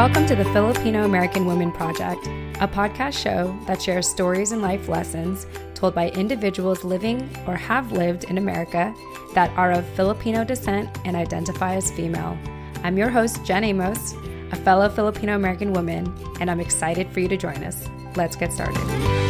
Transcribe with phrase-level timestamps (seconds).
[0.00, 2.26] Welcome to the Filipino American Women Project,
[2.58, 7.92] a podcast show that shares stories and life lessons told by individuals living or have
[7.92, 8.94] lived in America
[9.34, 12.38] that are of Filipino descent and identify as female.
[12.82, 14.14] I'm your host, Jen Amos,
[14.52, 17.86] a fellow Filipino American woman, and I'm excited for you to join us.
[18.16, 19.29] Let's get started.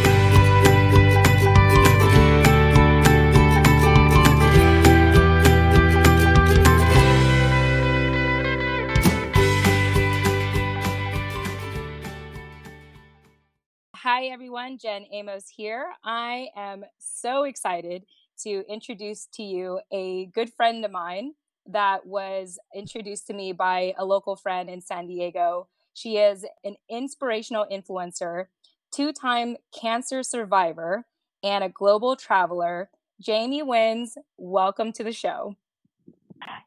[14.20, 14.76] Hi, everyone.
[14.76, 15.94] Jen Amos here.
[16.04, 18.04] I am so excited
[18.42, 21.32] to introduce to you a good friend of mine
[21.64, 25.68] that was introduced to me by a local friend in San Diego.
[25.94, 28.48] She is an inspirational influencer,
[28.94, 31.06] two time cancer survivor,
[31.42, 32.90] and a global traveler.
[33.26, 35.56] Jaymee Wins, welcome to the show.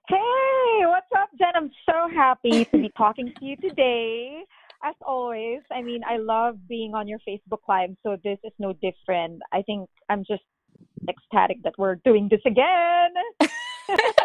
[0.10, 1.52] Hey, what's up, Jen?
[1.56, 4.44] I'm so happy to be talking to you today.
[4.84, 8.74] As always, I mean, I love being on your Facebook Live, so this is no
[8.74, 9.42] different.
[9.54, 10.44] I think I'm just
[11.08, 13.14] ecstatic that we're doing this again.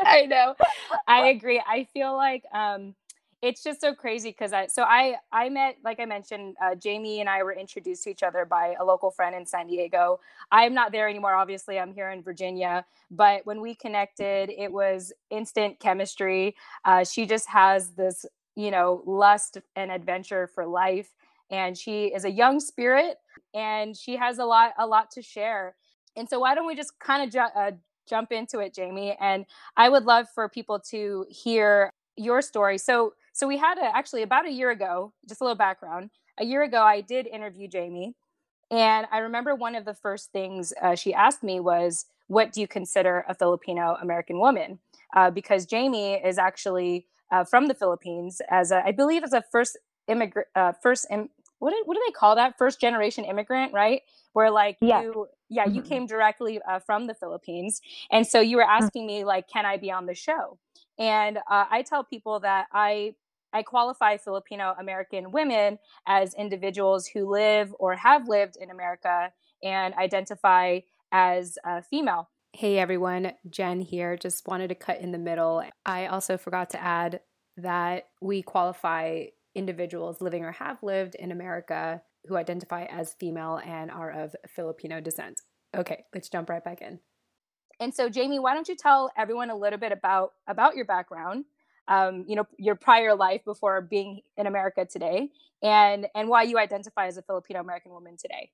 [0.04, 0.54] I know.
[1.06, 1.62] I agree.
[1.64, 2.94] I feel like um,
[3.40, 7.20] it's just so crazy because I so I I met like I mentioned uh, Jaymee
[7.20, 10.18] and I were introduced to each other by a local friend in San Diego.
[10.50, 11.34] I'm not there anymore.
[11.34, 12.84] Obviously, I'm here in Virginia.
[13.10, 16.56] But when we connected, it was instant chemistry.
[16.84, 18.26] Uh, she just has this
[18.58, 21.10] you know lust and adventure for life,
[21.50, 23.18] and she is a young spirit,
[23.54, 25.76] and she has a lot a lot to share.
[26.16, 27.72] And so why don't we just kind of ju- uh,
[28.08, 29.16] jump into it, Jaymee?
[29.20, 32.78] And I would love for people to hear your story.
[32.78, 36.10] So so we had a, actually about a year ago, just a little background.
[36.40, 38.14] A year ago, I did interview Jaymee,
[38.70, 42.60] and I remember one of the first things uh, she asked me was, "What do
[42.60, 44.80] you consider a Filipino American woman?"
[45.16, 49.42] Uh, because Jaymee is actually uh, from the Philippines, as a, I believe as a
[49.52, 49.78] first
[50.08, 52.56] immigrant, uh, first Im- what do, what do they call that?
[52.58, 54.02] First generation immigrant, right?
[54.32, 55.00] Where like Yeah.
[55.02, 55.88] you, yeah, you Mhm.
[55.88, 57.80] came directly uh, from the Philippines,
[58.10, 60.58] and so you were asking me like, "Can I be on the show?"
[60.98, 63.14] And uh, I tell people that I
[63.52, 69.94] I qualify Filipino American women as individuals who live or have lived in America and
[69.94, 70.80] identify
[71.12, 72.28] as uh, female.
[72.52, 74.16] Hey everyone, Jen here.
[74.16, 75.62] Just wanted to cut in the middle.
[75.86, 77.20] I also forgot to add
[77.56, 83.90] that we qualify individuals living or have lived in America who identify as female and
[83.90, 85.40] are of Filipino descent.
[85.76, 87.00] Okay, let's jump right back in.
[87.80, 91.44] And so, Jaymee, why don't you tell everyone a little bit about about your background,
[91.88, 95.30] um, you know, your prior life before being in America today,
[95.62, 98.50] and and why you identify as a Filipino American woman today.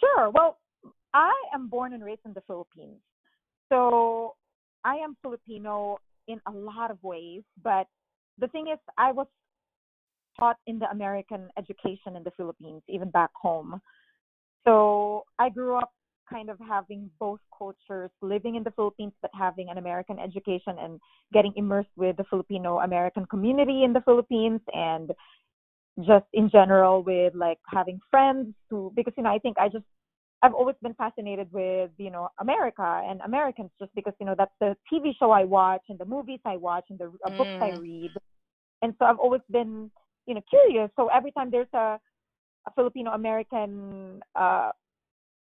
[0.00, 0.30] Sure.
[0.30, 0.58] Well,
[1.14, 3.00] I am born and raised in the Philippines.
[3.70, 4.34] So
[4.84, 5.98] I am Filipino
[6.28, 7.86] in a lot of ways, but
[8.38, 9.26] the thing is, I was
[10.38, 13.80] taught in the American education in the Philippines, even back home.
[14.64, 15.92] So I grew up
[16.28, 20.98] kind of having both cultures, living in the Philippines, but having an American education and
[21.32, 25.12] getting immersed with the Filipino American community in the Philippines and
[26.04, 29.84] just in general with like having friends who because you know I think I just
[30.44, 34.56] I've always been fascinated with you know America and Americans just because you know that's
[34.60, 37.70] the TV show I watch and the movies I watch and the uh, books I
[37.70, 37.80] Mm.
[37.86, 38.12] read
[38.82, 39.90] and so I've always been
[40.26, 41.98] you know curious so every time there's a,
[42.68, 44.70] a Filipino American uh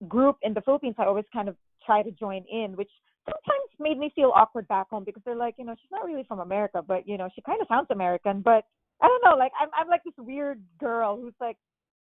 [0.08, 1.56] group in the Philippines I always kind of
[1.88, 2.92] try to join in which
[3.26, 6.26] sometimes made me feel awkward back home because they're like you know she's not really
[6.28, 8.64] from America but you know she kind of sounds American but
[9.02, 11.58] I don't know like I'm I'm like this weird girl who's like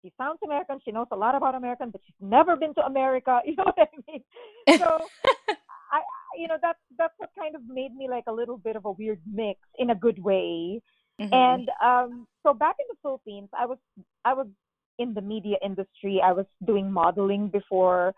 [0.03, 0.81] she sounds American.
[0.85, 3.41] She knows a lot about American, but she's never been to America.
[3.47, 4.23] You know what I mean?
[4.79, 4.99] So
[5.93, 6.01] I,
[6.37, 8.91] you know, that's that's what kind of made me like a little bit of a
[8.93, 10.81] weird mix in a good way.
[11.21, 11.33] Mhm.
[11.33, 13.79] And um, so back in the Philippines, I was
[14.25, 14.47] I was
[14.99, 16.21] in the media industry.
[16.23, 18.15] I was doing modeling before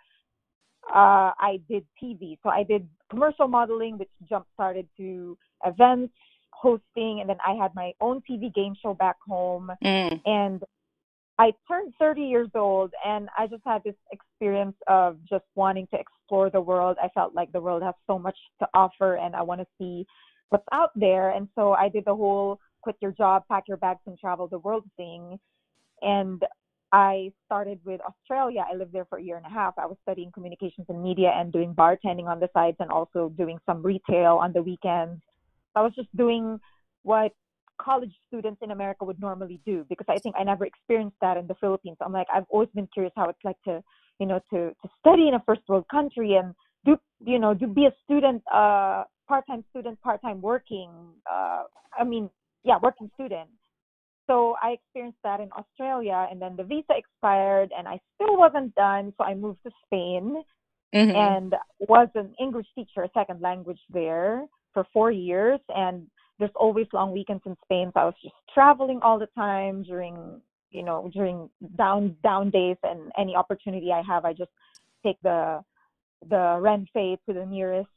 [0.89, 2.39] uh, I did TV.
[2.43, 6.13] So I did commercial modeling, which jump started to events,
[6.51, 10.21] hosting, and then I had my own TV game show back home Mm.
[10.27, 10.63] and
[11.39, 15.99] I turned 30 years old and I just had this experience of just wanting to
[15.99, 16.97] explore the world.
[17.03, 20.07] I felt like the world has so much to offer and I want to see
[20.51, 21.31] what's out there.
[21.31, 24.59] And so I did the whole quit your job, pack your bags and travel the
[24.59, 25.39] world thing.
[26.03, 26.41] And
[26.93, 28.65] I started with Australia.
[28.71, 29.75] I lived there for a year and a half.
[29.77, 33.59] I was studying communications and media and doing bartending on the sides and also doing
[33.67, 35.21] some retail on the weekends.
[35.75, 36.61] I was just doing
[37.03, 37.33] what
[37.81, 41.47] college students in America would normally do because I think I never experienced that in
[41.47, 41.97] the Philippines.
[42.01, 43.83] I'm like I've always been curious how it's like to
[44.19, 46.55] you know to to study in a first world country and
[46.85, 50.91] do you know to be a student uh part time student part time working
[51.31, 51.65] uh
[51.99, 52.31] I mean
[52.65, 53.51] yeah working student
[54.27, 58.75] So I experienced that in Australia, and then the visa expired, and I still wasn't
[58.75, 59.13] done.
[59.17, 60.43] So I moved to Spain
[60.95, 61.17] mm-hmm.
[61.17, 65.61] and was an English teacher, a second language there for four years.
[65.69, 66.07] And
[66.39, 70.41] there's always long weekends in Spain, so I was just traveling all the time during
[70.71, 74.51] you know during down down days and any opportunity I have, I just
[75.05, 75.63] take the
[76.29, 77.89] the Renfe to the nearest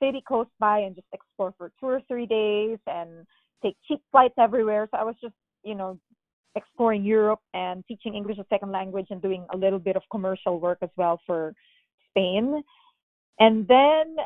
[0.00, 3.26] city close by and just explore for two or three days and
[3.62, 4.88] take cheap flights everywhere.
[4.90, 5.98] So I was just you know,
[6.54, 10.60] exploring Europe and teaching English as second language and doing a little bit of commercial
[10.60, 11.54] work as well for
[12.10, 12.62] Spain.
[13.40, 14.16] And then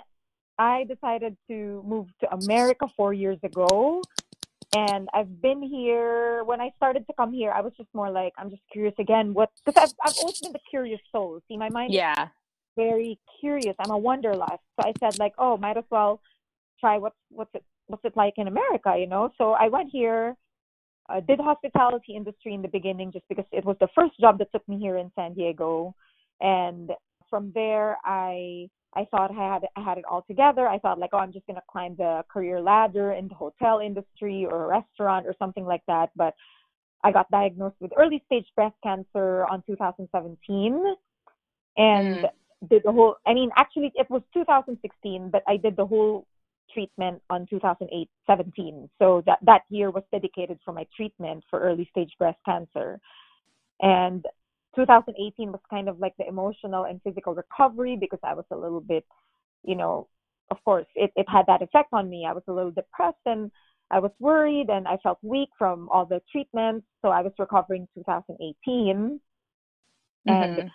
[0.59, 4.03] I decided to move to America four years ago.
[4.75, 7.51] And I've been here when I started to come here.
[7.51, 9.33] I was just more like, I'm just curious again.
[9.33, 9.51] What?
[9.65, 11.41] Because I've, I've always been the curious soul.
[11.49, 12.29] See, my mind yeah
[12.77, 13.75] very curious.
[13.79, 14.63] I'm a wanderlust.
[14.79, 16.21] So I said like, oh, might as well
[16.79, 19.31] try what's what's it what's it like in America, you know?
[19.39, 20.37] So I went here
[21.09, 24.53] uh, did hospitality industry in the beginning just because it was the first job that
[24.53, 25.95] took me here in San Diego,
[26.41, 26.91] and
[27.31, 30.67] from there I I thought I had I had it all together.
[30.67, 34.47] I thought like, oh, I'm just gonna climb the career ladder in the hotel industry
[34.51, 36.11] or a restaurant or something like that.
[36.17, 36.35] But
[37.05, 40.97] I got diagnosed with early stage breast cancer on 2017,
[41.77, 42.31] and mm.
[42.71, 43.17] did the whole.
[43.27, 46.27] I mean, actually, it was 2016, but I did the whole
[46.73, 51.89] treatment on 2008 17 so that that year was dedicated for my treatment for early
[51.93, 52.99] stage breast cancer
[53.81, 54.27] and
[54.77, 58.81] 2018 was kind of like the emotional and physical recovery because i was a little
[58.81, 59.05] bit
[59.65, 60.07] you know
[60.51, 62.25] of course it, it had that effect on me.
[62.29, 63.51] I was a little depressed and
[63.91, 66.87] i was worried and i felt weak from all the treatments.
[67.03, 69.21] So i was recovering 2018
[70.29, 70.31] mm-hmm.
[70.31, 70.71] and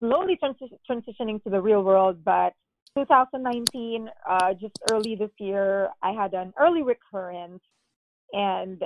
[0.00, 2.24] slowly transi- transitioning to the real world.
[2.24, 2.52] But
[2.96, 7.62] 2019, uh, just early this year, I had an early recurrence,
[8.32, 8.82] and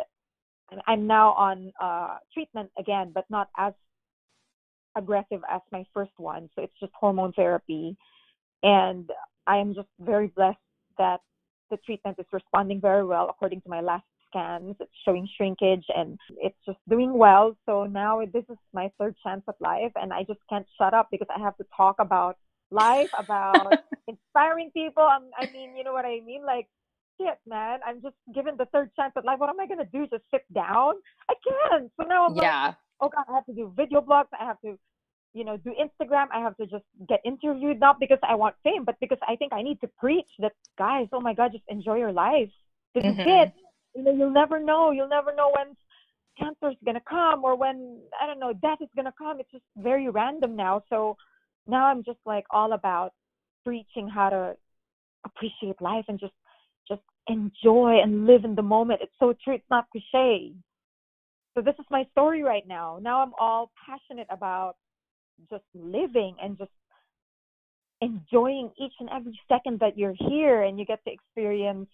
[0.86, 3.72] I'm now on uh, treatment again, but not as
[4.98, 6.50] aggressive as my first one.
[6.54, 7.96] So it's just hormone therapy,
[8.62, 9.10] and
[9.46, 10.58] I am just very blessed
[10.98, 11.20] that
[11.70, 14.76] the treatment is responding very well according to my last scans.
[14.80, 17.56] It's showing shrinkage and it's just doing well.
[17.66, 21.08] So now this is my third chance at life, and I just can't shut up
[21.10, 22.36] because I have to talk about
[22.70, 23.72] life, about
[24.08, 25.02] inspiring people.
[25.02, 26.44] I'm, I mean, you know what I mean?
[26.44, 26.68] Like,
[27.20, 29.38] shit, man, I'm just given the third chance at life.
[29.38, 30.06] What am I gonna do?
[30.06, 30.94] Just sit down?
[31.28, 31.90] I can't.
[31.98, 32.66] So now I'm yeah.
[32.66, 34.28] like, oh god, I have to do video blogs.
[34.38, 34.78] I have to,
[35.38, 36.26] you know, do Instagram.
[36.34, 39.52] I have to just get interviewed, not because I want fame, but because I think
[39.52, 41.06] I need to preach that, guys.
[41.12, 42.50] Oh my god, just enjoy your life.
[42.94, 43.20] This mm-hmm.
[43.20, 43.52] is it.
[43.94, 44.90] You know, you'll never know.
[44.90, 45.76] You'll never know when
[46.38, 49.38] cancer is gonna come or when I don't know death is gonna come.
[49.40, 50.82] It's just very random now.
[50.90, 51.16] So
[51.66, 53.12] now I'm just like all about
[53.64, 54.56] preaching how to
[55.24, 56.34] appreciate life and just
[56.88, 59.00] just enjoy and live in the moment.
[59.02, 59.54] It's so true.
[59.54, 60.52] It's not cliche.
[61.54, 62.98] So this is my story right now.
[63.00, 64.76] Now I'm all passionate about
[65.50, 66.70] just living and just
[68.00, 71.88] enjoying each and every second that you're here and you get to experience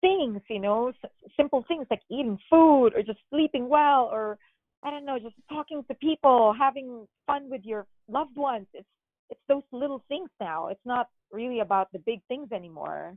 [0.00, 4.38] things, you know, s- simple things like eating food or just sleeping well or
[4.82, 8.66] I don't know, just talking to people, having fun with your loved ones.
[8.72, 8.88] It's
[9.28, 10.68] it's those little things now.
[10.68, 13.16] It's not really about the big things anymore.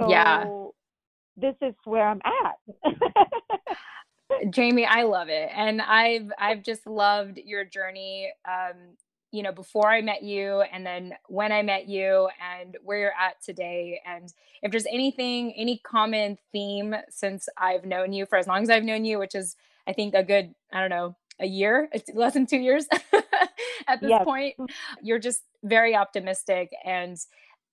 [0.00, 0.46] So yeah.
[1.36, 2.92] this is where I'm at.
[4.30, 5.50] Jaymee, I love it.
[5.54, 8.96] And I've I've just loved your journey um
[9.34, 13.12] you know before I met you and then when I met you and where you're
[13.20, 18.46] at today and if there's anything any common theme since I've known you for as
[18.46, 19.56] long as I've known you which is
[19.88, 22.86] I think a good I don't know a year it's less than 2 years
[23.88, 24.24] at this yes.
[24.24, 24.54] point
[25.02, 27.18] you're just very optimistic and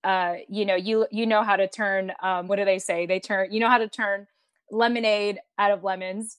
[0.02, 3.20] uh, you know you you know how to turn um, what do they say they
[3.20, 4.26] turn you know how to turn
[4.72, 6.38] lemonade out of lemons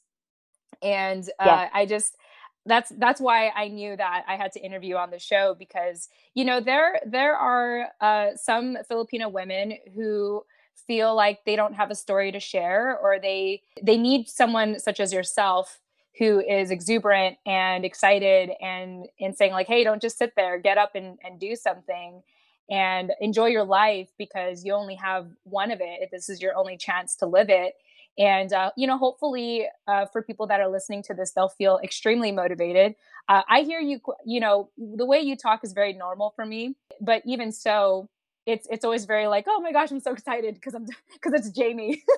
[0.84, 1.72] and uh, yes.
[1.74, 2.18] i just
[2.66, 6.46] that's that's why i knew that i had to interview on the show because you
[6.46, 10.44] know there there are uh, some filipino women who
[10.88, 15.00] feel like they don't have a story to share or they they need someone such
[15.00, 15.80] as yourself
[16.20, 20.60] who is exuberant and excited and and saying like hey don't just sit there.
[20.60, 22.22] Get up and, and do something
[22.70, 26.00] and enjoy your life because you only have one of it.
[26.02, 27.74] If this is your only chance to live it
[28.18, 31.80] and uh, you know hopefully uh, for people that are listening to this they'll feel
[31.84, 32.96] extremely motivated.
[33.30, 36.76] Uh, i hear you you know the way you talk is very normal for me
[37.00, 38.10] but even so
[38.46, 41.58] it's it's always very like oh my gosh i'm so excited because i'm because it's
[41.58, 41.98] jaymee.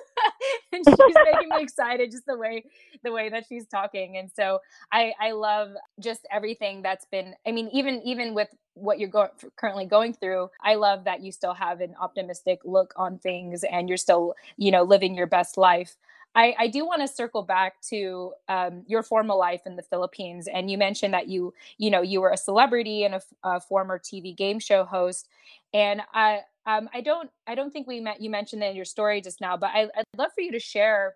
[0.72, 2.64] And she's making me excited just the way
[3.02, 4.60] the way that she's talking and so
[4.92, 9.30] i i love just everything that's been i mean even even with what you're going
[9.56, 13.88] currently going through i love that you still have an optimistic look on things and
[13.88, 15.96] you're still you know living your best life
[16.36, 20.46] I, I do want to circle back to um, your former life in the Philippines,
[20.46, 23.98] and you mentioned that you, you know, you were a celebrity and a, a former
[23.98, 25.28] TV game show host.
[25.72, 28.20] And I, um, I don't, I don't think we met.
[28.20, 30.60] You mentioned that in your story just now, but I, I'd love for you to
[30.60, 31.14] share.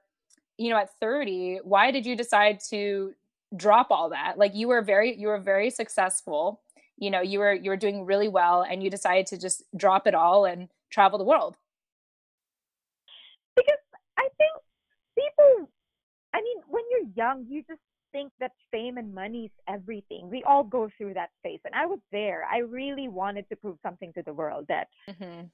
[0.56, 3.14] You know, at 30, why did you decide to
[3.56, 4.38] drop all that?
[4.38, 6.60] Like you were very, you were very successful.
[6.96, 10.06] You know, you were you were doing really well, and you decided to just drop
[10.06, 11.56] it all and travel the world.
[13.56, 13.78] Because
[14.18, 14.52] I think
[15.20, 15.68] people,
[16.34, 17.80] I mean, when you're young, you just
[18.12, 20.28] think that fame and money is everything.
[20.30, 22.44] We all go through that phase, and I was there.
[22.50, 25.46] I really wanted to prove something to the world that mm-hmm.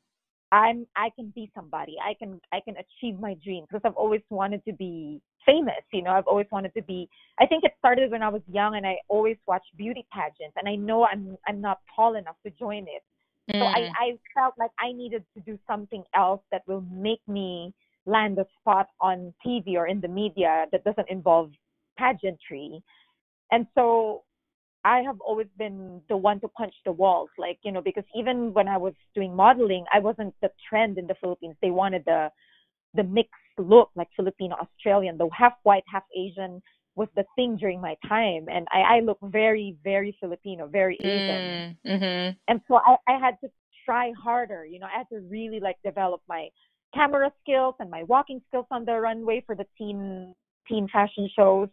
[0.53, 1.97] I'm I can be somebody.
[2.03, 5.83] I can I can achieve my dreams because I've always wanted to be famous.
[5.93, 7.09] You know, I've always wanted to be.
[7.41, 10.69] I think it started when I was young, and I always watched beauty pageants, and
[10.69, 13.03] I know I'm I'm not tall enough to join it.
[13.53, 13.61] Mm.
[13.61, 13.91] So I mm.
[13.99, 17.75] I felt like I needed to do something else that will make me
[18.07, 21.51] land a spot on TV or in the media that doesn't involve
[21.99, 22.83] pageantry.
[23.51, 24.23] And so
[24.85, 28.53] I have always been the one to punch the walls, like, you know, because even
[28.55, 31.57] when I was doing modeling, I wasn't the trend in the Philippines.
[31.61, 32.31] They wanted the
[32.95, 36.63] the mixed look, like Filipino Australian, the half white, half Asian
[36.95, 38.47] was the thing during my time.
[38.51, 41.77] And I, I look very, very Filipino, very Asian.
[41.87, 42.37] Mm, mm-hmm.
[42.49, 43.51] And so I, I had to
[43.85, 46.49] try harder, you know, I had to really like develop my
[46.97, 50.35] camera skills and my walking skills on the runway for the teen
[50.69, 51.69] teen fashion shows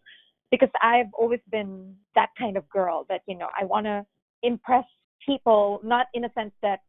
[0.52, 4.06] because I've always been that kind of girl that you know I want to
[4.44, 4.86] impress
[5.26, 6.80] people not in a sense that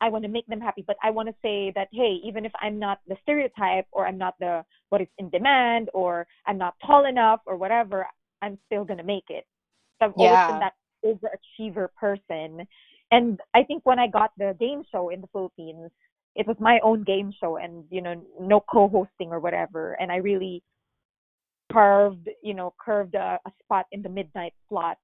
[0.00, 2.52] I want to make them happy but I want to say that hey even if
[2.60, 6.74] I'm not the stereotype or I'm not the what is in demand or I'm not
[6.86, 8.06] tall enough or whatever
[8.40, 9.44] I'm still going to make it
[9.98, 10.46] so I've yeah.
[10.46, 10.74] always been that
[11.04, 12.66] overachiever person
[13.10, 15.90] and I think when I got the game show in the Philippines
[16.34, 19.94] it was my own game show and you know no co-hosting or whatever.
[20.00, 20.62] And i really
[21.72, 24.98] carved you know curved a, a spot in the midnight slot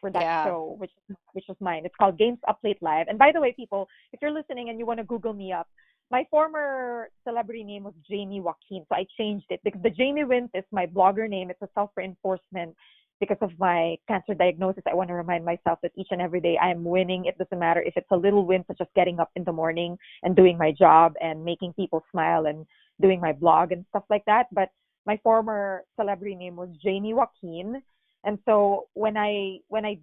[0.00, 0.44] for that yeah.
[0.44, 0.90] show which
[1.32, 1.82] which was mine.
[1.84, 3.06] It's called games up late live.
[3.08, 5.68] And by the way people if you're listening and you want to google me up
[6.10, 9.60] my former celebrity name was jaymee joaquin so i changed it.
[9.64, 11.50] Because the jaymee wins is my blogger name.
[11.50, 12.74] It's a self-reinforcement
[13.22, 16.58] because of my cancer diagnosis, I want to remind myself that each and every day
[16.60, 17.26] I am winning.
[17.26, 19.96] It doesn't matter if it's a little win, such as getting up in the morning
[20.24, 22.66] and doing my job and making people smile and
[23.00, 24.46] doing my blog and stuff like that.
[24.50, 24.70] But
[25.06, 27.80] my former celebrity name was Jaymee Joaquin.
[28.24, 29.98] And so when I when I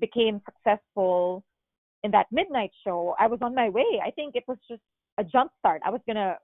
[0.00, 1.44] became successful
[2.02, 4.00] in that midnight show, I was on my way.
[4.04, 4.82] I think it was just
[5.16, 5.80] a jump start.
[5.86, 6.38] I was gonna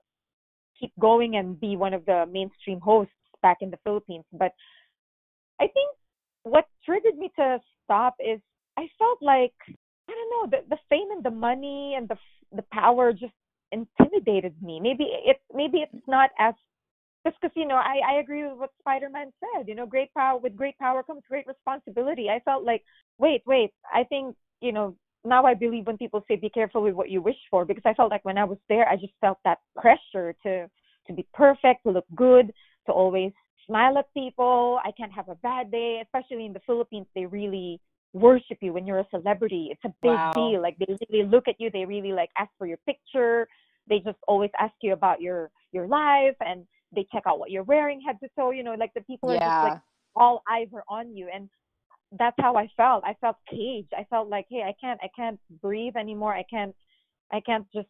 [0.79, 4.23] keep going and be one of the mainstream hosts back in the Philippines.
[4.31, 4.53] But
[5.59, 5.89] I think
[6.43, 8.39] what triggered me to stop is
[8.77, 9.53] I felt like
[10.09, 12.17] I don't know the the fame and the money and the
[12.55, 13.33] the power just
[13.71, 14.79] intimidated me.
[14.79, 16.53] Maybe it maybe it's not as
[17.25, 19.67] just because you know I I agree with what Spider-Man said.
[19.67, 22.29] You know, great power with great power comes great responsibility.
[22.29, 22.83] I felt like
[23.17, 26.93] wait wait I think you know now I believe when people say be careful with
[26.93, 29.37] what you wish for because I felt like when I was there I just felt
[29.43, 30.69] that pressure to
[31.07, 32.53] to be perfect, to look good,
[32.85, 33.33] to always
[33.69, 34.79] smile at people.
[34.83, 37.07] I can't have a bad day, especially in the Philippines.
[37.15, 37.79] They really
[38.13, 39.69] worship you when you're a celebrity.
[39.71, 40.31] It's a big wow.
[40.33, 40.61] deal.
[40.61, 41.69] Like they really look at you.
[41.71, 43.47] They really like ask for your picture.
[43.87, 47.63] They just always ask you about your your life and they check out what you're
[47.63, 48.51] wearing head to toe.
[48.51, 49.81] You know, like the people are just like
[50.15, 51.49] all eyes are on you and
[52.17, 53.03] that's how I felt.
[53.05, 53.93] I felt caged.
[53.95, 56.33] I felt like, hey, I can't I can't breathe anymore.
[56.33, 56.75] I can't
[57.31, 57.87] I can't just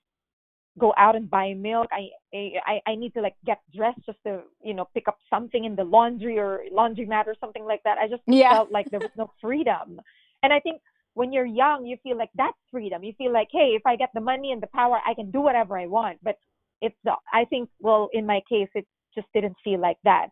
[0.79, 1.87] go out and buy milk.
[1.91, 5.65] I, I I need to like get dressed just to you know pick up something
[5.65, 7.97] in the laundry or laundromat or something like that.
[7.97, 8.51] I just yeah.
[8.51, 9.99] felt like there was no freedom.
[10.41, 10.81] And I think
[11.13, 13.03] when you're young, you feel like that's freedom.
[13.03, 15.41] You feel like, hey, if I get the money and the power, I can do
[15.41, 16.19] whatever I want.
[16.23, 16.37] But
[16.81, 20.29] it's the I think well in my case, it just didn't feel like that.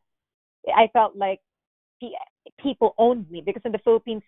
[0.75, 1.39] I felt like
[2.59, 4.23] people owned me because in the Philippines,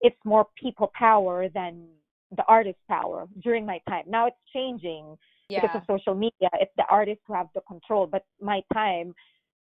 [0.00, 1.86] it's more people power than
[2.36, 4.04] the artist power during my time.
[4.06, 5.16] Now it's changing
[5.50, 5.60] yeah.
[5.60, 6.48] because of social media.
[6.54, 8.06] It's the artists who have the control.
[8.06, 9.14] But my time,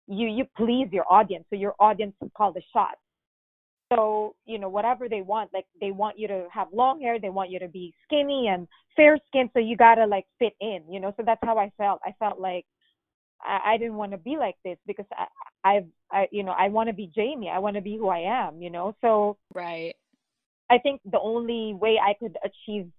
[0.08, 3.00] you you please your audience, so your audience will call the shots.
[3.94, 7.30] So you know whatever they want, like they want you to have long hair, they
[7.30, 11.00] want you to be skinny and fair skinned, so you gotta like fit in, you
[11.00, 11.14] know.
[11.18, 12.00] So that's how I felt.
[12.06, 12.66] I felt like
[13.42, 15.26] I, I didn't want to be like this because I,
[15.64, 17.52] I've I you know I want to be Jaymee.
[17.52, 18.96] I want to be who I am, you know.
[19.02, 19.96] So right.
[20.70, 22.92] I think the only way I could achieve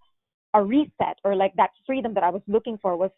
[0.55, 3.11] a reset or like that freedom that I was looking for was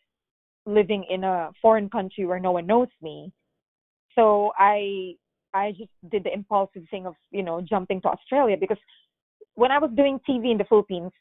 [0.67, 3.33] living in a foreign country where no one knows me.
[4.15, 5.15] So I
[5.55, 8.79] I just did the impulsive thing of, you know, jumping to Australia because
[9.55, 11.12] when I was doing TV in the Philippines,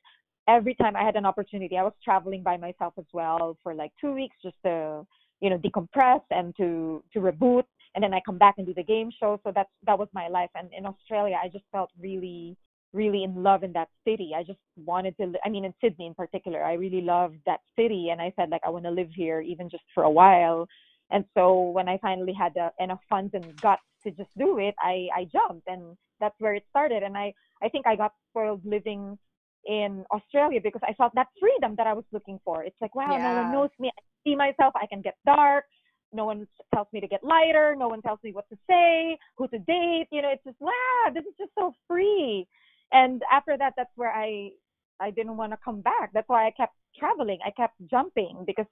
[0.47, 3.91] every time I had an opportunity, I was traveling by myself as well for like
[3.99, 5.05] two weeks just to
[5.41, 7.63] you know decompress and to to reboot
[7.95, 9.39] and then I come back and do the game show.
[9.43, 10.49] So that's that was my life.
[10.55, 12.55] And in Australia, I just felt really
[12.93, 14.31] really in love in that city.
[14.35, 15.33] I just wanted to.
[15.45, 18.61] I mean, in Sydney in particular, I really loved that city, and I said like
[18.65, 20.67] I want to live here even just for a while.
[21.11, 25.07] And so when I finally had enough funds and guts to just do it, I
[25.15, 27.03] I jumped, and that's where it started.
[27.03, 29.17] And I I think I got spoiled living
[29.65, 32.63] in Australia because I felt that freedom that I was looking for.
[32.63, 33.33] It's like wow, yeah.
[33.33, 33.89] no one knows me.
[33.89, 34.73] I see myself.
[34.75, 35.65] I can get dark.
[36.13, 37.73] No one tells me to get lighter.
[37.77, 40.07] No one tells me what to say, who to date.
[40.11, 42.47] You know, it's just wow, this is just so free.
[42.91, 44.51] And after that, that's where I
[44.99, 46.11] I didn't want to come back.
[46.13, 47.39] That's why I kept traveling.
[47.45, 48.67] I kept jumping because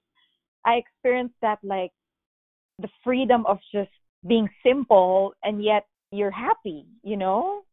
[0.65, 1.91] I experienced that like
[2.79, 3.89] the freedom of just
[4.27, 7.63] being simple and yet you're happy, you know?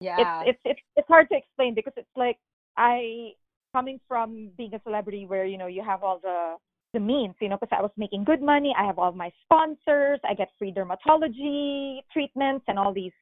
[0.00, 0.42] Yeah.
[0.42, 2.38] It's it's it's, it's hard to explain because it's like
[2.76, 3.32] I
[3.72, 6.56] coming from being a celebrity where you know you have all the
[6.92, 8.74] the means, you know, because I was making good money.
[8.76, 10.18] I have all my sponsors.
[10.28, 13.12] I get free dermatology treatments and all these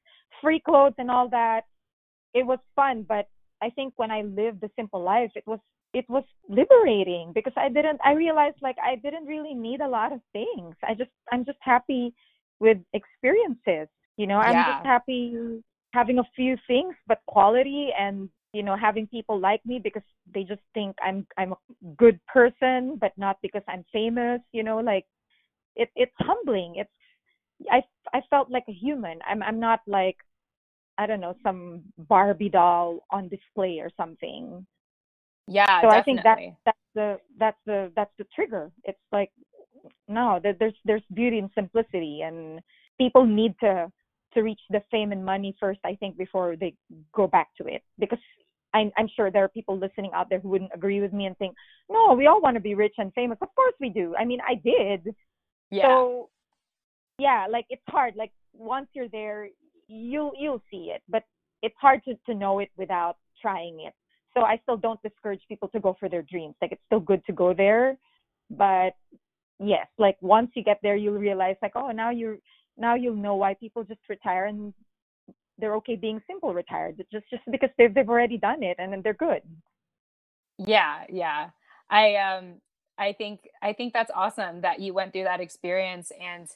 [0.41, 1.63] free clothes and all that.
[2.35, 3.29] It was fun, but
[3.63, 5.61] I think when I lived the simple life, it was
[5.95, 10.13] it was liberating because I didn't I realized like I didn't really need a lot
[10.13, 10.75] of things.
[10.87, 12.15] I just I'm just happy
[12.61, 13.89] with experiences.
[14.17, 14.75] You know, I'm yeah.
[14.75, 15.63] just happy
[15.95, 20.03] having a few things but quality and you know having people like me because
[20.35, 21.57] they just think I'm I'm a
[21.97, 25.07] good person but not because I'm famous, you know, like
[25.77, 26.75] it it's humbling.
[26.77, 26.91] It's
[27.71, 27.83] I
[28.13, 29.19] I felt like a human.
[29.27, 30.17] I'm I'm not like
[30.99, 34.67] I don't know, some Barbie doll on display or something.
[35.47, 35.99] Yeah, so definitely.
[35.99, 38.71] I think that that's the that's the that's the trigger.
[38.85, 39.31] It's like
[40.09, 42.61] no, there's there's beauty in simplicity, and
[42.99, 43.91] people need to
[44.35, 45.81] to reach the fame and money first.
[45.85, 46.75] I think before they
[47.15, 48.19] go back to it, because
[48.75, 51.37] I'm, I'm sure there are people listening out there who wouldn't agree with me and
[51.39, 51.55] think,
[51.89, 53.39] no, we all want to be rich and famous.
[53.41, 54.15] Of course we do.
[54.19, 55.15] I mean, I did.
[55.71, 55.87] Yeah.
[55.87, 56.29] So
[57.19, 58.15] yeah, like it's hard.
[58.17, 59.49] Like once you're there,
[59.89, 61.25] you'll you'll see it, but
[61.63, 63.95] it's hard to to know it without trying it
[64.35, 66.55] so I still don't discourage people to go for their dreams.
[66.61, 67.97] Like it's still good to go there,
[68.51, 68.95] but
[69.59, 72.39] yes, like once you get there, you'll realize like, oh, now you're
[72.77, 74.73] now you'll know why people just retire and
[75.59, 77.03] they're okay being simple retired.
[77.11, 79.43] Just just because they've they've already done it and then they're good.
[80.59, 81.51] Yeah, yeah.
[81.91, 82.61] I um
[82.99, 86.49] I think I think that's awesome that you went through that experience and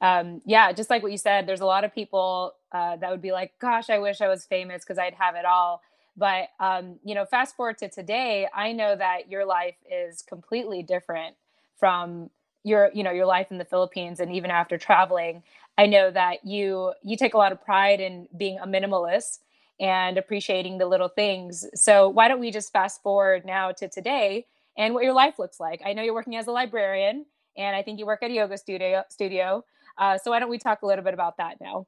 [0.00, 3.22] um, yeah, just like what you said, there's a lot of people uh, that would
[3.22, 5.82] be like, "Gosh, I wish I was famous because I'd have it all."
[6.16, 10.82] But um, you know, fast forward to today, I know that your life is completely
[10.82, 11.36] different
[11.78, 12.30] from
[12.64, 15.42] your you know your life in the Philippines and even after traveling.
[15.76, 19.38] I know that you you take a lot of pride in being a minimalist
[19.80, 21.64] and appreciating the little things.
[21.74, 25.60] So why don't we just fast forward now to today and what your life looks
[25.60, 25.80] like?
[25.84, 28.58] I know you're working as a librarian, and I think you work at a yoga
[28.58, 29.04] studio.
[29.08, 29.64] Studio.
[29.98, 31.86] Uh, so why don't we talk a little bit about that now?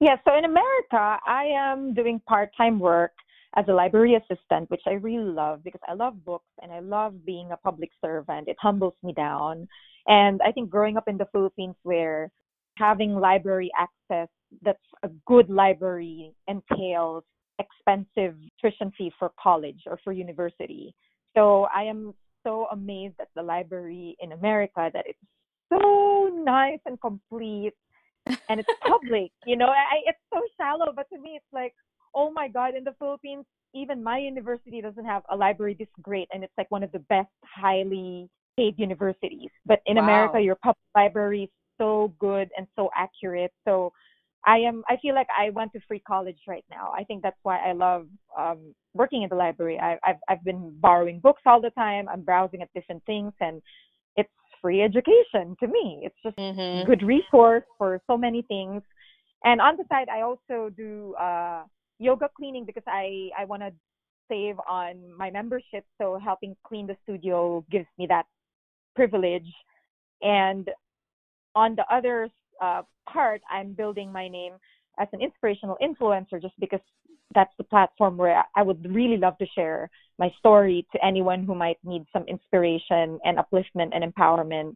[0.00, 3.12] Yeah, so in America, I am doing part time work
[3.56, 7.24] as a library assistant, which I really love because I love books and I love
[7.24, 8.48] being a public servant.
[8.48, 9.68] It humbles me down.
[10.06, 12.30] And I think growing up in the Philippines where
[12.76, 14.28] having library access
[14.62, 17.24] that's a good library entails
[17.58, 20.94] expensive tuition fee for college or for university.
[21.36, 25.18] So I am so amazed at the library in America that it's
[25.74, 27.74] so nice and complete
[28.48, 29.30] and it's public.
[29.46, 31.74] You know, I, it's so shallow, but to me, it's like,
[32.14, 36.28] oh my God, in the Philippines, even my university doesn't have a library this great,
[36.32, 39.50] and it's like one of the best, highly paid universities.
[39.66, 40.04] But in wow.
[40.04, 43.52] America, your public library is so good and so accurate.
[43.66, 43.92] So
[44.46, 44.82] I am.
[44.88, 46.92] I feel like I went to free college right now.
[46.96, 48.06] I think that's why I love
[48.38, 49.78] um, working in the library.
[49.78, 52.08] I, I've I've been borrowing books all the time.
[52.08, 53.60] I'm browsing at different things, and
[54.64, 56.00] free education to me.
[56.04, 56.90] It's just mm-hmm.
[56.90, 58.80] good resource for so many things.
[59.44, 61.64] And on the side, I also do uh,
[61.98, 63.72] yoga cleaning because I I want to
[64.26, 65.84] save on my membership.
[65.98, 68.24] So helping clean the studio gives me that
[68.96, 69.50] privilege.
[70.22, 70.70] And
[71.54, 72.30] on the other
[72.62, 74.54] uh, part, I'm building my name
[74.98, 76.80] as an inspirational influencer just because
[77.34, 81.54] that's the platform where I would really love to share my story to anyone who
[81.54, 84.74] might need some inspiration and upliftment and empowerment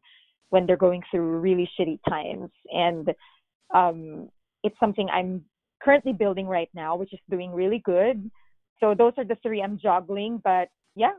[0.50, 2.50] when they're going through really shitty times.
[2.72, 3.10] And
[3.74, 4.28] um,
[4.64, 5.44] it's something I'm
[5.82, 8.30] currently building right now, which is doing really good.
[8.80, 10.40] So those are the three I'm juggling.
[10.42, 11.12] But yeah,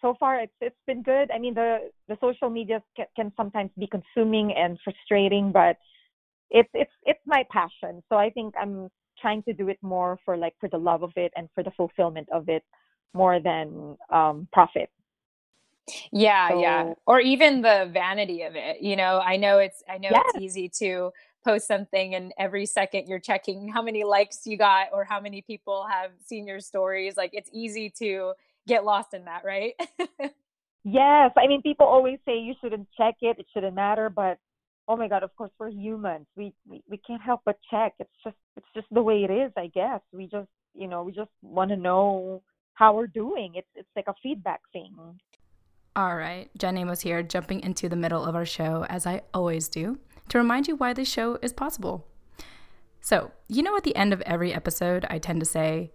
[0.00, 1.30] so far it's it's been good.
[1.30, 5.76] I mean, the the social media can, can sometimes be consuming and frustrating, but
[6.50, 8.02] it's it's it's my passion.
[8.08, 8.88] So I think I'm
[9.20, 11.70] trying to do it more for like for the love of it and for the
[11.72, 12.64] fulfillment of it
[13.14, 14.90] more than um, profit.
[16.12, 16.92] Yeah, so, yeah.
[17.06, 18.80] Or even the vanity of it.
[18.80, 20.22] You know, I know it's I know yes.
[20.28, 21.10] it's easy to
[21.44, 25.42] post something and every second you're checking how many likes you got or how many
[25.42, 27.16] people have seen your stories.
[27.16, 28.34] Like it's easy to
[28.66, 29.72] get lost in that, right?
[30.84, 31.32] yes.
[31.36, 34.38] I mean people always say you shouldn't check it, it shouldn't matter, but
[34.88, 36.26] oh my god, of course we're humans.
[36.36, 37.94] We, we we can't help but check.
[37.98, 40.00] It's just it's just the way it is, I guess.
[40.12, 42.42] We just you know, we just want to know
[42.74, 43.52] how we're doing.
[43.54, 44.94] It's it's like a feedback thing.
[45.96, 49.68] All right, Jen Amos here, jumping into the middle of our show as I always
[49.68, 52.06] do, to remind you why this show is possible.
[53.00, 55.90] So, you know, at the end of every episode, I tend to say,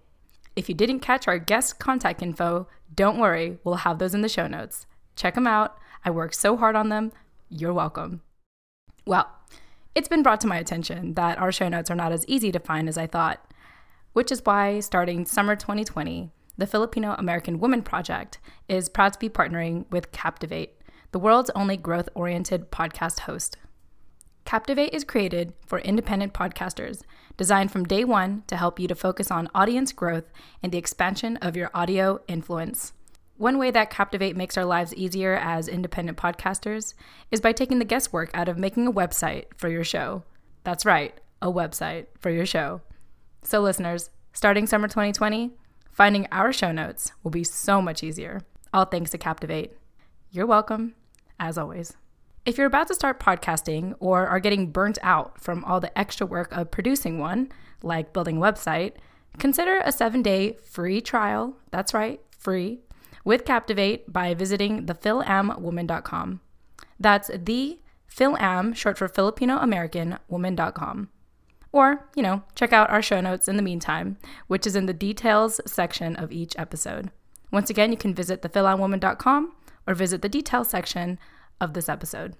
[0.55, 4.29] if you didn't catch our guest contact info, don't worry, we'll have those in the
[4.29, 4.85] show notes.
[5.15, 5.77] Check them out.
[6.03, 7.11] I worked so hard on them.
[7.49, 8.21] You're welcome.
[9.07, 9.29] Well,
[9.93, 12.59] it's been brought to my attention that our show notes are not as easy to
[12.59, 13.39] find as I thought,
[14.13, 19.29] which is why starting summer 2020, the Filipino American Woman Project is proud to be
[19.29, 23.57] partnering with Captivate, the world's only growth oriented podcast host.
[24.43, 27.03] Captivate is created for independent podcasters,
[27.37, 30.25] designed from day one to help you to focus on audience growth
[30.63, 32.93] and the expansion of your audio influence.
[33.37, 36.93] One way that Captivate makes our lives easier as independent podcasters
[37.31, 40.23] is by taking the guesswork out of making a website for your show.
[40.63, 42.81] That's right, a website for your show.
[43.43, 45.51] So, listeners, starting summer 2020,
[45.91, 48.39] finding our show notes will be so much easier.
[48.73, 49.73] All thanks to Captivate.
[50.31, 50.95] You're welcome,
[51.37, 51.93] as always.
[52.45, 56.25] If you're about to start podcasting or are getting burnt out from all the extra
[56.25, 57.51] work of producing one,
[57.83, 58.93] like building a website,
[59.39, 61.57] consider a seven day free trial.
[61.71, 62.79] That's right, free
[63.25, 66.39] with Captivate by visiting thefilamwoman.com.
[66.97, 71.09] That's the Philam, short for Filipino American woman.com.
[71.73, 74.93] Or, you know, check out our show notes in the meantime, which is in the
[74.93, 77.11] details section of each episode.
[77.51, 79.53] Once again, you can visit thefilamwoman.com
[79.85, 81.19] or visit the details section
[81.59, 82.35] of this episode.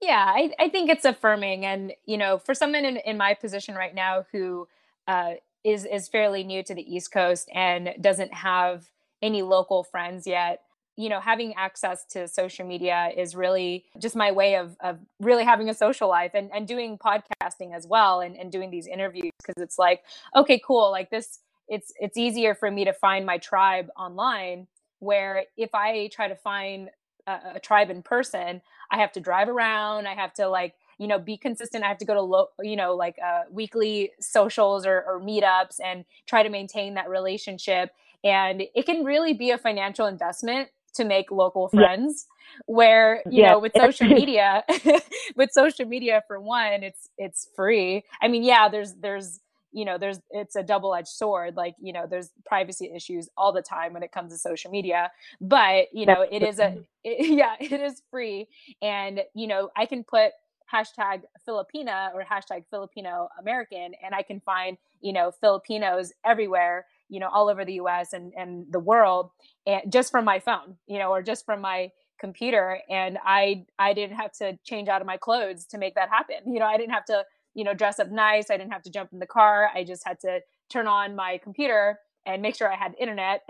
[0.00, 1.64] Yeah, I, I think it's affirming.
[1.64, 4.66] And, you know, for someone in, in my position right now who
[5.06, 8.86] uh, is is fairly new to the East Coast and doesn't have
[9.22, 10.62] any local friends yet.
[10.96, 15.44] You know, having access to social media is really just my way of of really
[15.44, 19.32] having a social life and, and doing podcasting as well and, and doing these interviews
[19.38, 20.02] because it's like,
[20.36, 24.66] okay, cool, like this it's it's easier for me to find my tribe online
[24.98, 26.90] where if I try to find
[27.26, 31.06] a, a tribe in person, I have to drive around, I have to like you
[31.06, 31.82] know be consistent.
[31.82, 35.80] I have to go to lo- you know like uh, weekly socials or, or meetups
[35.82, 37.90] and try to maintain that relationship.
[38.22, 42.62] And it can really be a financial investment to make local friends yeah.
[42.66, 43.52] where you yeah.
[43.52, 44.62] know with social media
[45.36, 48.04] with social media for one it's it's free.
[48.20, 49.40] I mean yeah there's there's
[49.72, 51.56] you know there's it's a double-edged sword.
[51.56, 55.10] Like you know there's privacy issues all the time when it comes to social media.
[55.40, 58.48] But you know it is a it, yeah it is free.
[58.82, 60.32] And you know i can put
[60.72, 67.20] hashtag Filipina or hashtag Filipino American, and I can find you know Filipinos everywhere, you
[67.20, 68.12] know, all over the U.S.
[68.12, 69.30] and and the world,
[69.66, 73.92] and just from my phone, you know, or just from my computer, and I I
[73.94, 76.52] didn't have to change out of my clothes to make that happen.
[76.52, 78.50] You know, I didn't have to you know dress up nice.
[78.50, 79.70] I didn't have to jump in the car.
[79.74, 83.42] I just had to turn on my computer and make sure I had internet,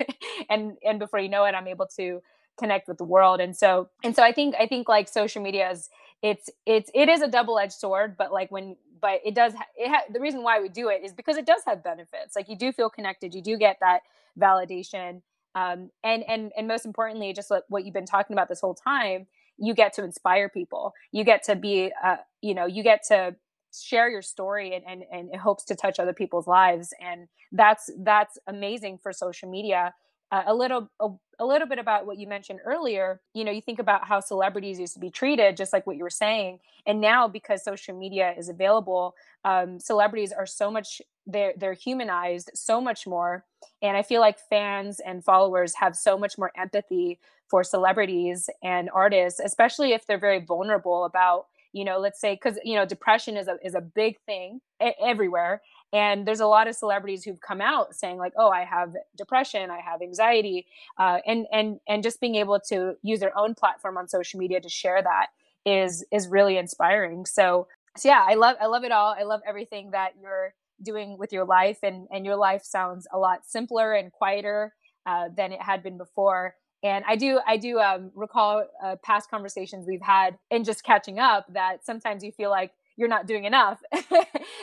[0.50, 2.20] and and before you know it, I'm able to
[2.58, 5.70] connect with the world and so and so i think i think like social media
[5.70, 5.88] is
[6.22, 10.02] it's it's it is a double-edged sword but like when but it does it ha-
[10.12, 12.34] the reason why we do it is because it does have benefits.
[12.34, 14.00] Like you do feel connected you do get that
[14.38, 15.22] validation
[15.54, 18.74] um, and and and most importantly just what, what you've been talking about this whole
[18.74, 19.26] time
[19.60, 20.94] you get to inspire people.
[21.10, 23.36] You get to be uh, you know you get to
[23.74, 27.90] share your story and, and and it hopes to touch other people's lives and that's
[28.00, 29.94] that's amazing for social media.
[30.30, 33.60] Uh, a little a, a, little bit about what you mentioned earlier you know you
[33.60, 37.00] think about how celebrities used to be treated just like what you were saying and
[37.00, 42.80] now because social media is available um, celebrities are so much they're they're humanized so
[42.80, 43.44] much more
[43.82, 48.90] and i feel like fans and followers have so much more empathy for celebrities and
[48.92, 51.46] artists especially if they're very vulnerable about
[51.78, 54.60] you know let's say because you know depression is a is a big thing
[55.00, 55.62] everywhere.
[55.90, 59.70] And there's a lot of celebrities who've come out saying like oh i have depression
[59.70, 60.66] i have anxiety
[60.98, 64.60] uh, and and and just being able to use their own platform on social media
[64.60, 65.28] to share that
[65.64, 67.24] is is really inspiring.
[67.26, 69.14] So so yeah i love i love it all.
[69.18, 73.18] I love everything that you're doing with your life and and your life sounds a
[73.18, 74.74] lot simpler and quieter
[75.06, 79.30] uh, than it had been before and i do i do um, recall uh, past
[79.30, 83.44] conversations we've had and just catching up that sometimes you feel like you're not doing
[83.44, 83.78] enough.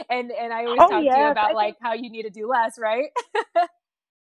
[0.10, 1.15] and and I always oh, talk yes.
[1.15, 1.84] to you about I like think...
[1.84, 3.10] how you need to do less, right?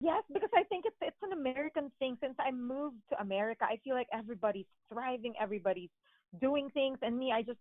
[0.00, 2.18] Yes, because I think it's it's an American thing.
[2.20, 5.88] Since I moved to America, I feel like everybody's thriving, everybody's
[6.38, 7.58] doing things, and me, I just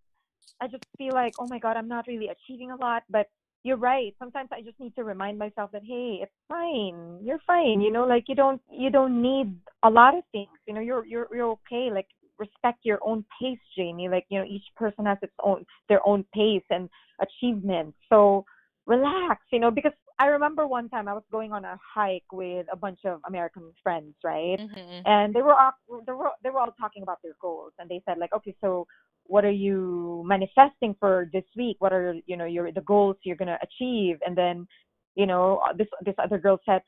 [0.60, 3.04] I just feel like, oh my god, I'm not really achieving a lot.
[3.10, 3.28] But
[3.65, 4.13] you're right.
[4.19, 7.17] Sometimes I just need to remind myself that hey, it's fine.
[7.21, 7.82] You're fine.
[7.82, 9.47] You know, like you don't you don't need
[9.82, 10.56] a lot of things.
[10.67, 11.89] You know, you're you're you're okay.
[11.91, 12.06] Like
[12.38, 14.12] respect your own pace, Jaymee.
[14.12, 16.88] Like you know, each person has its own their own pace and
[17.19, 17.97] achievements.
[18.08, 18.45] So
[18.86, 19.41] relax.
[19.51, 22.78] You know, because I remember one time I was going on a hike with a
[22.78, 24.60] bunch of American friends, right?
[24.60, 25.01] Mhm.
[25.06, 25.73] And they were all
[26.06, 28.86] they were they were all talking about their goals, and they said like, okay, so
[29.27, 31.77] what are you manifesting for this week?
[31.79, 34.17] What are you know your the goals you're gonna achieve?
[34.25, 34.67] And then,
[35.15, 36.81] you know, this this other girl said,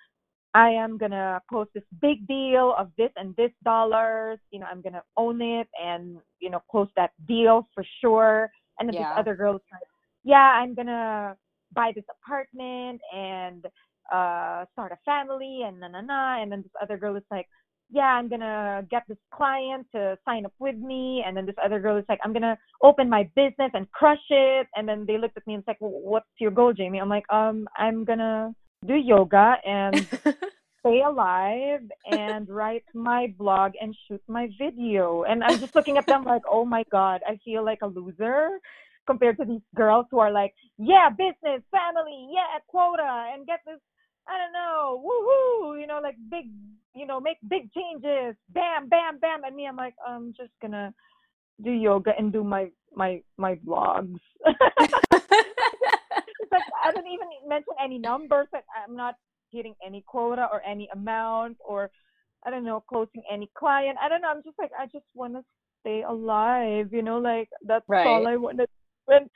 [0.54, 4.40] I am gonna post this big deal of this and this dollars.
[4.52, 8.50] You know, I'm gonna own it and you know close that deal for sure.
[8.80, 9.04] And then Yeah.
[9.10, 9.84] this other girl like,
[10.24, 11.36] yeah, I'm gonna
[11.74, 13.66] buy this apartment and
[14.14, 16.42] uh start a family and na na na.
[16.42, 17.48] And then this other girl is like,
[17.90, 21.24] yeah, I'm gonna get this client to sign up with me.
[21.26, 24.68] And then this other girl is like, I'm gonna open my business and crush it.
[24.76, 27.02] And then they looked at me and was like, well, what's your goal, Jaymee?
[27.02, 28.54] I'm like, um, I'm gonna
[28.86, 30.08] do yoga and
[30.80, 35.24] stay alive and write my blog and shoot my video.
[35.24, 38.60] And I'm just looking at them like, oh my God, I feel like a loser
[39.06, 43.80] compared to these girls who are like, yeah, business, family, yeah, quota, and get this,
[44.28, 46.46] I don't know, woohoo, you know, like big,
[46.96, 49.44] you know, make big changes, bam, bam, bam.
[49.46, 50.94] And me, I'm like, I'm just gonna
[51.64, 54.20] do yoga and do my my my blogs.
[54.46, 54.52] it's
[56.52, 58.48] like I don't even mention any numbers.
[58.52, 59.16] Like I'm not
[59.52, 61.90] hitting any quota or any amount or
[62.46, 63.98] I don't know closing any client.
[64.02, 64.30] I don't know.
[64.30, 65.44] I'm just like I just want to
[65.82, 66.90] stay alive.
[66.92, 68.28] You know, like that's all Right.
[68.28, 68.68] I want to.
[69.08, 69.30] And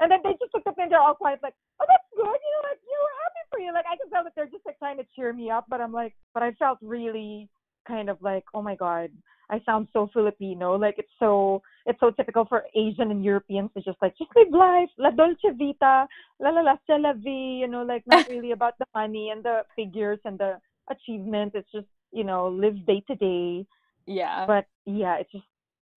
[0.00, 2.24] and then they just looked me and they're all quiet, like, oh, that's good.
[2.24, 3.16] You know, like you were
[3.50, 3.72] for you.
[3.72, 5.66] Like I can tell that they're just like trying to cheer me up.
[5.68, 7.48] But I'm like, but I felt really
[7.86, 9.10] kind of like, oh my god.
[9.50, 10.74] I sound so Filipino.
[10.76, 14.52] Like it's so it's so typical for Asian and Europeans to just like just live
[14.52, 16.06] life, la dolce vita,
[16.40, 19.44] la la la c'est la vie, you know, like not really about the money and
[19.44, 20.58] the figures and the
[20.90, 21.54] achievements.
[21.54, 23.66] It's just, you know, live day to day.
[24.06, 24.46] yeah.
[24.46, 25.44] But yeah, it's just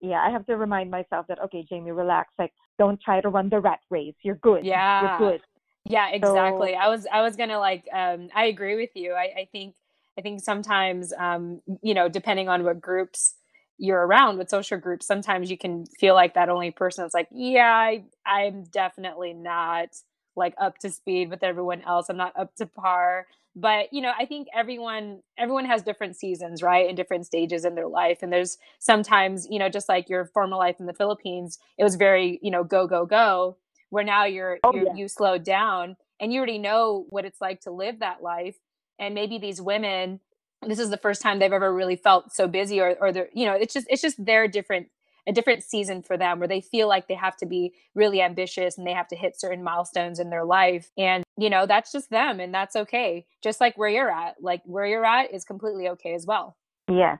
[0.00, 2.30] yeah, I have to remind myself that okay, Jaymee, relax.
[2.38, 4.14] Like don't try to run the rat race.
[4.22, 4.64] You're good.
[4.64, 5.18] Yeah.
[5.18, 5.40] You're good.
[5.88, 6.72] Yeah, exactly.
[6.72, 9.14] So- I was I was gonna like um I agree with you.
[9.14, 9.74] I, I think
[10.18, 13.34] I think sometimes um you know, depending on what groups
[13.78, 17.28] you're around with social groups, sometimes you can feel like that only person that's like,
[17.32, 19.90] yeah, I I'm definitely not
[20.36, 22.08] like up to speed with everyone else.
[22.08, 23.26] I'm not up to par.
[23.56, 26.86] But you know, I think everyone everyone has different seasons, right?
[26.88, 28.18] And different stages in their life.
[28.22, 31.96] And there's sometimes, you know, just like your former life in the Philippines, it was
[31.96, 33.56] very, you know, go, go, go
[33.90, 34.94] where now you're, Oh, you're yeah.
[34.94, 38.56] you slowed down and you already know what it's like to live that life
[38.98, 40.20] and maybe these women
[40.66, 43.46] this is the first time they've ever really felt so busy or or they're you
[43.46, 44.88] know it's just it's just their different
[45.26, 48.78] a different season for them where they feel like they have to be really ambitious
[48.78, 52.10] and they have to hit certain milestones in their life and you know that's just
[52.10, 55.88] them and that's okay just like where you're at like where you're at is completely
[55.88, 56.56] okay as well
[56.90, 57.18] Yes.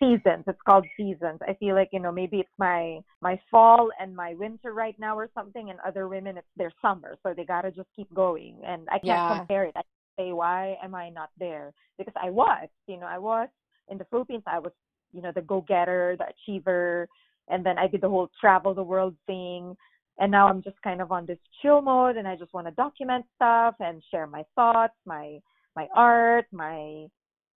[0.00, 0.44] Seasons.
[0.46, 1.40] It's called seasons.
[1.46, 5.16] I feel like, you know, maybe it's my my fall and my winter right now
[5.18, 7.16] or something and other women it's their summer.
[7.22, 8.56] So they gotta just keep going.
[8.66, 9.26] And I can't Yeah.
[9.28, 9.72] compare it.
[9.76, 9.86] I can't
[10.18, 11.72] say why am I not there?
[11.98, 13.48] Because I was, you know, I was
[13.88, 14.72] in the Philippines, I was,
[15.12, 17.06] you know, the go getter, the achiever,
[17.48, 19.76] and then I did the whole travel the world thing.
[20.18, 22.72] And now I'm just kind of on this chill mode and I just want to
[22.72, 25.40] document stuff and share my thoughts, my
[25.76, 27.06] my art, my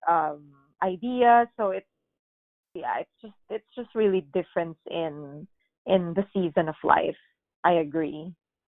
[0.08, 0.42] um
[0.82, 1.48] ideas.
[1.56, 1.86] So it's
[2.74, 5.46] yeah, it's just it's just really different in
[5.86, 7.16] in the season of life.
[7.62, 8.32] I agree.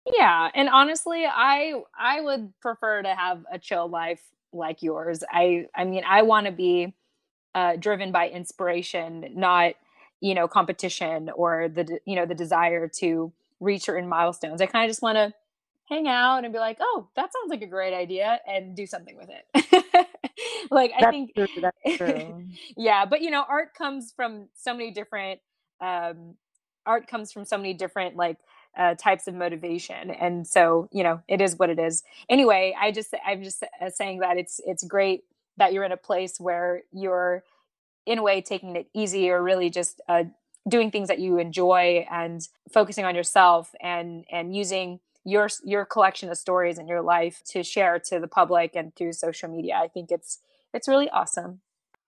[0.05, 4.21] Yeah, and honestly, I I would prefer to have a chill life
[4.53, 5.23] like yours.
[5.29, 6.93] I I mean, I want to be
[7.55, 9.73] uh, driven by inspiration, not
[10.21, 14.61] you know competition or the you know the desire to reach certain milestones.
[14.61, 15.33] I kind of just want to
[15.89, 19.17] hang out and be like, oh, that sounds like a great idea, and do something
[19.17, 20.07] with it.
[20.71, 21.47] like I think true.
[21.61, 22.45] That's true.
[22.75, 25.39] yeah but you know art comes from so many different
[25.81, 26.35] um
[26.85, 28.37] art comes from so many different like
[28.77, 32.91] uh, types of motivation and so you know it is what it is anyway i
[32.91, 35.23] just i'm just uh, saying that it's it's great
[35.57, 37.43] that you're in a place where you're
[38.05, 40.23] in a way taking it easy or really just uh,
[40.67, 46.29] doing things that you enjoy and focusing on yourself and and using your your collection
[46.29, 49.87] of stories in your life to share to the public and through social media i
[49.87, 50.39] think it's
[50.73, 51.59] it's really awesome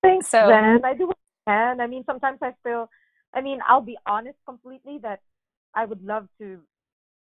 [0.01, 0.49] Thanks, So-.
[0.49, 1.81] I do what I can.
[1.81, 2.89] I mean, sometimes I feel.
[3.33, 5.19] I mean, I'll be honest completely that
[5.75, 6.59] I would love to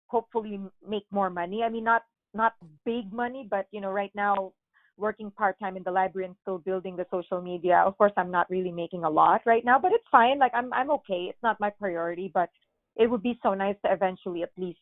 [0.06, 1.62] hopefully make more money.
[1.62, 2.02] I mean, not
[2.34, 4.52] not big money, but you know, right now
[4.96, 7.82] working part time in the library and still building the social media.
[7.86, 10.38] Of course, I'm not really making a lot right now, but it's fine.
[10.38, 11.26] Like I'm I'm okay.
[11.28, 12.48] It's not my priority, but
[12.96, 14.80] it would be so nice to eventually at least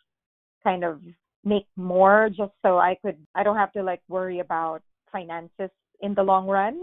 [0.67, 1.01] kind of
[1.45, 6.15] make more just so I could I don't have to like worry about finances in
[6.15, 6.77] the long run.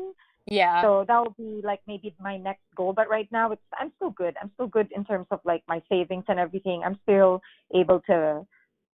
[0.47, 0.81] Yeah.
[0.81, 2.93] So that would be like maybe my next goal.
[2.93, 4.35] But right now it's I'm still good.
[4.41, 6.81] I'm still good in terms of like my savings and everything.
[6.85, 7.41] I'm still
[7.75, 8.45] able to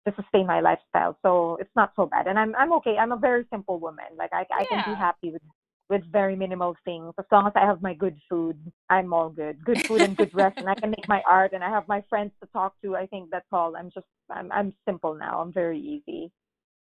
[0.06, 1.18] to sustain my lifestyle.
[1.22, 2.28] So it's not so bad.
[2.28, 2.96] And I'm I'm okay.
[3.00, 4.10] I'm a very simple woman.
[4.16, 5.42] Like I I can be happy with
[5.88, 7.12] with very minimal things.
[7.18, 8.58] As long as I have my good food,
[8.90, 9.64] I'm all good.
[9.64, 12.02] Good food and good rest and I can make my art and I have my
[12.08, 12.96] friends to talk to.
[12.96, 13.76] I think that's all.
[13.76, 15.40] I'm just I'm I'm simple now.
[15.40, 16.32] I'm very easy.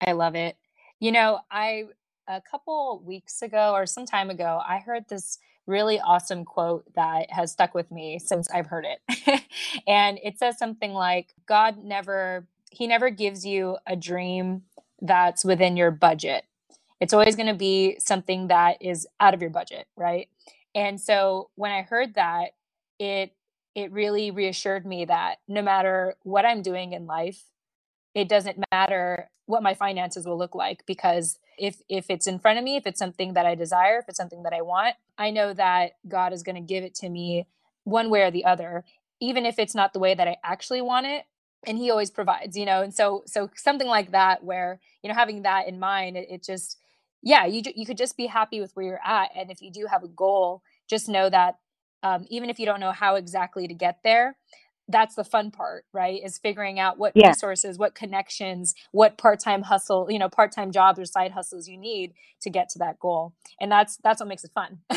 [0.05, 0.57] I love it.
[0.99, 1.85] You know, I
[2.27, 7.31] a couple weeks ago or some time ago, I heard this really awesome quote that
[7.31, 9.41] has stuck with me since I've heard it.
[9.87, 14.63] and it says something like God never he never gives you a dream
[15.01, 16.45] that's within your budget.
[17.01, 20.29] It's always going to be something that is out of your budget, right?
[20.75, 22.51] And so when I heard that,
[22.99, 23.33] it
[23.75, 27.43] it really reassured me that no matter what I'm doing in life,
[28.13, 32.57] it doesn't matter what my finances will look like because if if it's in front
[32.57, 35.29] of me if it's something that i desire if it's something that i want i
[35.29, 37.45] know that god is going to give it to me
[37.83, 38.85] one way or the other
[39.19, 41.25] even if it's not the way that i actually want it
[41.67, 45.15] and he always provides you know and so so something like that where you know
[45.15, 46.77] having that in mind it, it just
[47.21, 49.87] yeah you you could just be happy with where you're at and if you do
[49.89, 51.57] have a goal just know that
[52.03, 54.35] um, even if you don't know how exactly to get there
[54.87, 57.29] that's the fun part right is figuring out what yeah.
[57.29, 62.13] resources what connections what part-time hustle you know part-time jobs or side hustles you need
[62.41, 64.79] to get to that goal and that's that's what makes it fun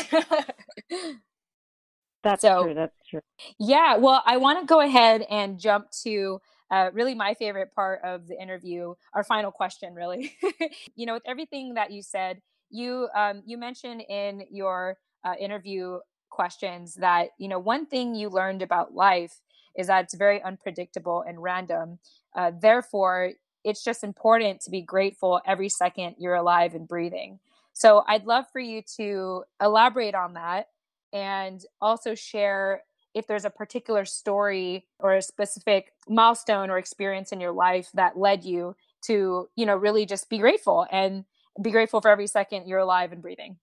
[2.23, 3.21] that's so, true that's true
[3.59, 7.99] yeah well i want to go ahead and jump to uh, really my favorite part
[8.03, 10.33] of the interview our final question really
[10.95, 15.99] you know with everything that you said you um, you mentioned in your uh, interview
[16.29, 19.41] questions that you know one thing you learned about life
[19.75, 21.99] is that it's very unpredictable and random.
[22.35, 23.31] Uh, therefore,
[23.63, 27.39] it's just important to be grateful every second you're alive and breathing.
[27.73, 30.67] So, I'd love for you to elaborate on that
[31.13, 32.83] and also share
[33.15, 38.17] if there's a particular story or a specific milestone or experience in your life that
[38.17, 38.75] led you
[39.05, 41.23] to, you know, really just be grateful and
[41.61, 43.57] be grateful for every second you're alive and breathing.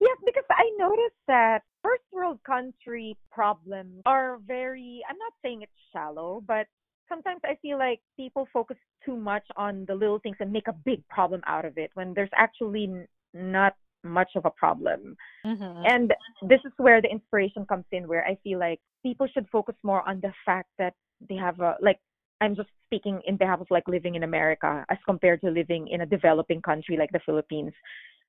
[0.00, 5.72] Yes, because I noticed that first world country problems are very, I'm not saying it's
[5.92, 6.66] shallow, but
[7.08, 10.72] sometimes I feel like people focus too much on the little things and make a
[10.72, 12.90] big problem out of it when there's actually
[13.32, 15.16] not much of a problem.
[15.44, 15.82] Mm-hmm.
[15.86, 16.14] And
[16.48, 20.02] this is where the inspiration comes in, where I feel like people should focus more
[20.10, 20.94] on the fact that
[21.28, 21.98] they have a, like,
[22.40, 26.00] I'm just speaking in behalf of like living in America as compared to living in
[26.02, 27.72] a developing country like the Philippines.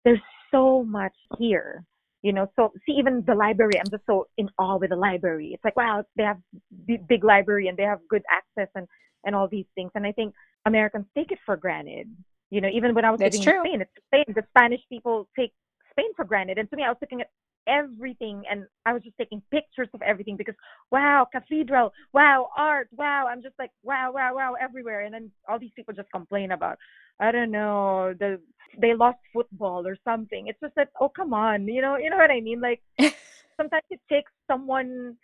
[0.06, 1.84] There's so much here
[2.24, 2.48] you know?
[2.56, 5.52] So see even the library i'm just so in awe with the library.
[5.54, 6.40] It's like wow they have
[7.08, 8.88] big library and they have good access and
[9.26, 9.92] and all these things.
[9.96, 10.34] And i think
[10.66, 12.08] americans take it for granted
[12.50, 12.70] you know?
[12.70, 13.62] Even when i was That's living true.
[13.62, 15.54] in spain it's spain the spanish people take
[15.92, 16.58] spain for granted.
[16.58, 17.30] And to me i was looking at
[17.68, 20.56] everything and I was just taking pictures of everything because
[20.92, 23.28] wow, cathedral, wow, art, wow.
[23.30, 25.02] I'm just like wow, wow, wow everywhere.
[25.02, 26.78] And then all these people just complain about
[27.20, 28.40] I don't know, the
[28.80, 30.48] they lost football or something.
[30.48, 32.62] It's just that oh come on, you know, you know what I mean?
[32.62, 32.82] Like
[33.58, 35.18] sometimes it takes someone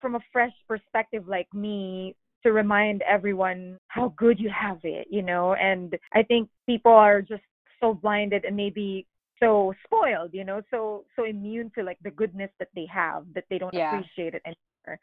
[0.00, 5.22] from a fresh perspective like me to remind everyone how good you have it, you
[5.22, 7.42] know, and I think people are just
[7.80, 9.06] so blinded and maybe
[9.40, 13.44] so spoiled, you know, so so immune to like the goodness that they have that
[13.50, 13.98] they don't yeah.
[13.98, 14.98] appreciate it anymore.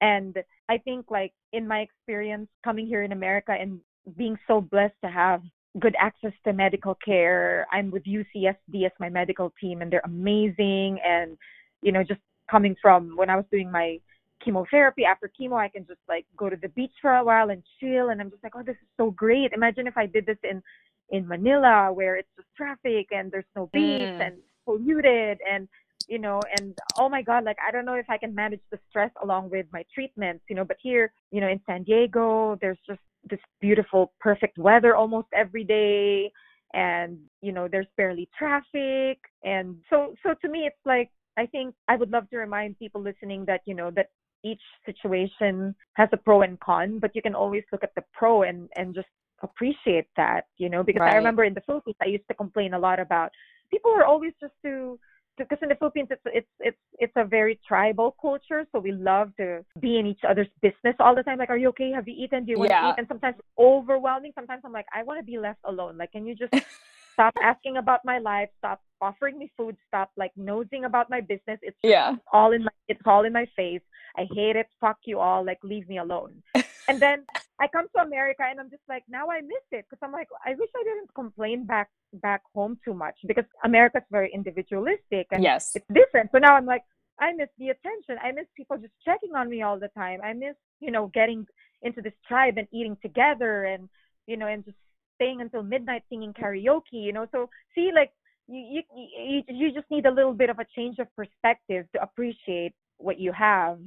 [0.00, 0.36] And
[0.68, 3.80] I think like in my experience coming here in America and
[4.16, 5.42] being so blessed to have
[5.80, 7.66] good access to medical care.
[7.72, 11.36] I'm with UCSD as my medical team and they're amazing and
[11.82, 13.98] you know just coming from when I was doing my
[14.42, 17.62] chemotherapy after chemo I can just like go to the beach for a while and
[17.80, 19.52] chill and I'm just like oh this is so great.
[19.52, 20.62] Imagine if I did this in
[21.10, 24.26] in Manila where it's just traffic and there's no beach mm.
[24.26, 25.68] and polluted and
[26.08, 28.78] you know and oh my god like i don't know if i can manage the
[28.88, 32.78] stress along with my treatments you know but here you know in san diego there's
[32.86, 36.30] just this beautiful perfect weather almost every day
[36.74, 41.74] and you know there's barely traffic and so so to me it's like i think
[41.88, 44.08] i would love to remind people listening that you know that
[44.44, 48.42] each situation has a pro and con but you can always look at the pro
[48.42, 49.08] and and just
[49.44, 51.14] appreciate that, you know, because right.
[51.14, 53.30] I remember in the Philippines, I used to complain a lot about
[53.70, 54.98] people were always just to
[55.36, 59.32] because in the Philippines it's it's it's it's a very tribal culture, so we love
[59.36, 61.38] to be in each other's business all the time.
[61.38, 61.90] Like, are you okay?
[61.90, 62.44] Have you eaten?
[62.44, 62.82] Do you want yeah.
[62.82, 62.94] to eat?
[62.98, 64.32] And sometimes overwhelming.
[64.34, 65.98] Sometimes I'm like, I want to be left alone.
[65.98, 66.52] Like, can you just
[67.14, 71.58] stop asking about my life, stop offering me food, stop like nosing about my business.
[71.62, 73.80] It's yeah, all in my it's all in my face.
[74.16, 74.66] I hate it.
[74.80, 75.44] Fuck you all.
[75.44, 76.42] Like leave me alone.
[76.88, 77.24] and then
[77.60, 80.28] I come to America and I'm just like now I miss it because I'm like
[80.44, 85.42] I wish I didn't complain back back home too much because America's very individualistic and
[85.42, 85.72] yes.
[85.74, 86.30] it's different.
[86.32, 86.82] So now I'm like
[87.18, 88.16] I miss the attention.
[88.22, 90.20] I miss people just checking on me all the time.
[90.22, 91.46] I miss you know getting
[91.82, 93.88] into this tribe and eating together and
[94.26, 94.76] you know and just
[95.14, 96.82] staying until midnight singing karaoke.
[96.92, 98.12] You know so see like
[98.46, 102.74] you, you you just need a little bit of a change of perspective to appreciate
[102.98, 103.78] what you have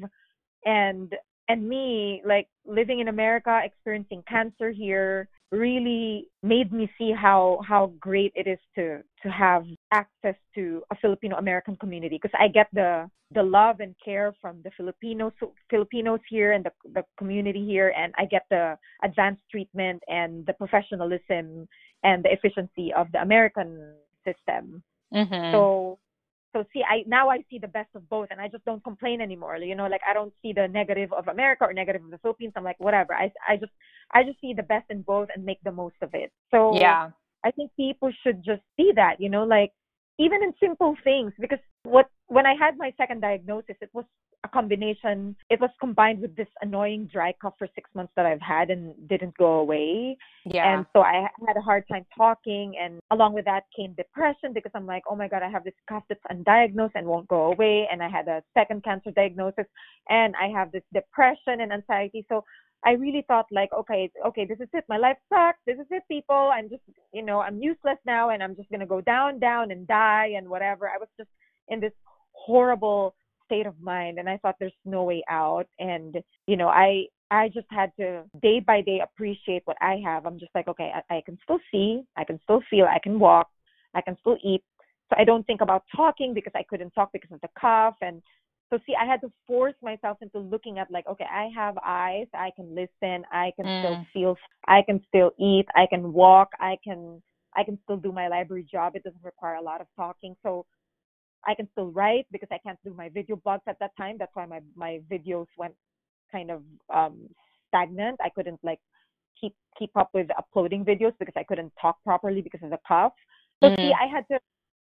[0.66, 1.14] and
[1.48, 7.93] and me like living in america experiencing cancer here really made me see how how
[8.00, 12.68] great it is to to have access to a filipino american community because i get
[12.74, 15.32] the the love and care from the filipinos
[15.70, 20.54] filipinos here and the the community here and i get the advanced treatment and the
[20.54, 21.66] professionalism
[22.04, 23.93] and the efficiency of the american
[24.28, 24.84] system.
[25.14, 25.54] Mm-hmm.
[25.54, 26.00] So
[26.54, 29.22] so see I now I see the best of both and I just don't complain
[29.22, 29.58] anymore.
[29.58, 32.54] You know, like I don't see the negative of America or negative of the Philippines.
[32.56, 33.14] I'm like whatever.
[33.14, 33.72] I I just
[34.12, 36.32] I just see the best in both and make the most of it.
[36.52, 37.10] So yeah.
[37.45, 39.72] I think people should just see that, you know, like
[40.20, 44.06] even in simple things because what when I had my second diagnosis, it was
[44.48, 45.36] a combination.
[45.50, 48.93] It was combined with this annoying dry cough for six months that I've had and
[49.08, 50.18] didn't go away.
[50.45, 50.74] Yeah.
[50.74, 52.74] And so I had a hard time talking.
[52.82, 55.74] And along with that came depression because I'm like, oh my God, I have this
[55.88, 57.88] cough that's undiagnosed and won't go away.
[57.91, 59.66] And I had a second cancer diagnosis
[60.10, 62.26] and I have this depression and anxiety.
[62.30, 62.43] So
[62.86, 64.86] I really thought like, okay, okay, this is it.
[64.88, 65.60] My life sucks.
[65.66, 66.52] This is it, people.
[66.54, 66.84] I'm just,
[67.14, 70.34] you know, I'm useless now and I'm just going to go down, down and die
[70.38, 70.88] and whatever.
[70.88, 71.30] I was just
[71.70, 71.93] in this
[72.34, 73.16] horrible
[73.48, 77.50] state of mind and I thought there's no way out and you know I I
[77.50, 80.26] just had to day by day appreciate what I have.
[80.26, 83.20] I'm just like okay, I, I can still see, I can still feel, I can
[83.20, 83.48] walk,
[83.95, 84.64] I can still eat.
[85.10, 88.22] So I don't think about talking because I couldn't talk because of the cough and
[88.70, 92.28] so see I had to force myself into looking at like okay, I have eyes,
[92.34, 93.82] I can listen, I can mm.
[93.82, 94.38] still feel,
[94.68, 97.22] I can still eat, I can walk, I can
[97.58, 98.95] I can still do my library job.
[98.95, 100.36] It doesn't require a lot of talking.
[100.43, 100.66] So
[101.46, 104.18] I can still write because I can't do my video blogs at that time.
[104.20, 105.74] That's why my my videos went
[106.32, 106.62] kind of
[106.94, 107.30] um,
[107.70, 108.20] stagnant.
[108.24, 108.80] I couldn't like
[109.40, 113.14] keep keep up with uploading videos because I couldn't talk properly because of the cough.
[113.62, 113.82] So mm-hmm.
[113.82, 114.40] see, I had to.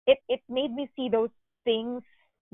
[0.07, 1.29] It it made me see those
[1.63, 2.01] things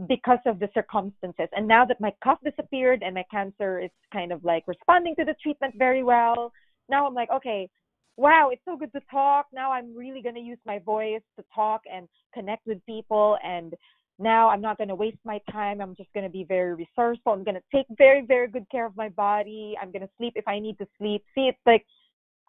[0.08, 1.50] because of the circumstances.
[1.56, 5.26] And now that my cough disappeared and my cancer is kind of like responding to
[5.26, 6.54] the treatment very well,
[6.88, 7.70] now I'm like, okay,
[8.20, 9.48] wow, it's so good to talk.
[9.54, 13.38] Now I'm really going to use my voice to talk and connect with people.
[13.44, 13.74] And
[14.20, 15.80] now I'm not going to waste my time.
[15.80, 17.32] I'm just going to be very resourceful.
[17.32, 19.76] I'm going to take very, very good care of my body.
[19.82, 21.24] I'm going to sleep if I need to sleep.
[21.34, 21.86] See, it's like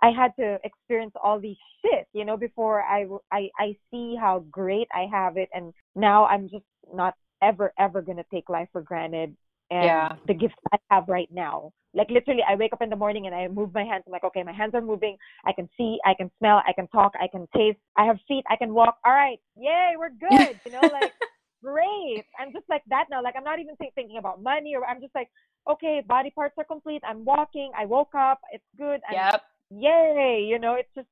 [0.03, 4.45] I had to experience all these shit, you know, before I, I, I see how
[4.51, 5.49] great I have it.
[5.55, 9.37] And now I'm just not ever, ever going to take life for granted
[9.71, 10.13] and yeah.
[10.27, 11.73] the gifts I have right now.
[11.95, 14.05] Like literally, I wake up in the morning and I move my hands.
[14.07, 15.17] I'm like, okay, my hands are moving.
[15.45, 17.79] I can see, I can smell, I can talk, I can taste.
[17.97, 18.99] I have feet, I can walk.
[19.05, 20.61] All right, yay, we're good.
[20.65, 21.13] You know, like
[21.63, 22.25] great.
[22.39, 23.23] I'm just like that now.
[23.23, 25.29] Like I'm not even th- thinking about money, or I'm just like,
[25.69, 27.03] okay, body parts are complete.
[27.07, 27.73] I'm walking.
[27.77, 28.41] I woke up.
[28.53, 29.01] It's good.
[29.09, 29.43] I'm, yep.
[29.71, 30.47] Yay.
[30.49, 31.09] You know, it's just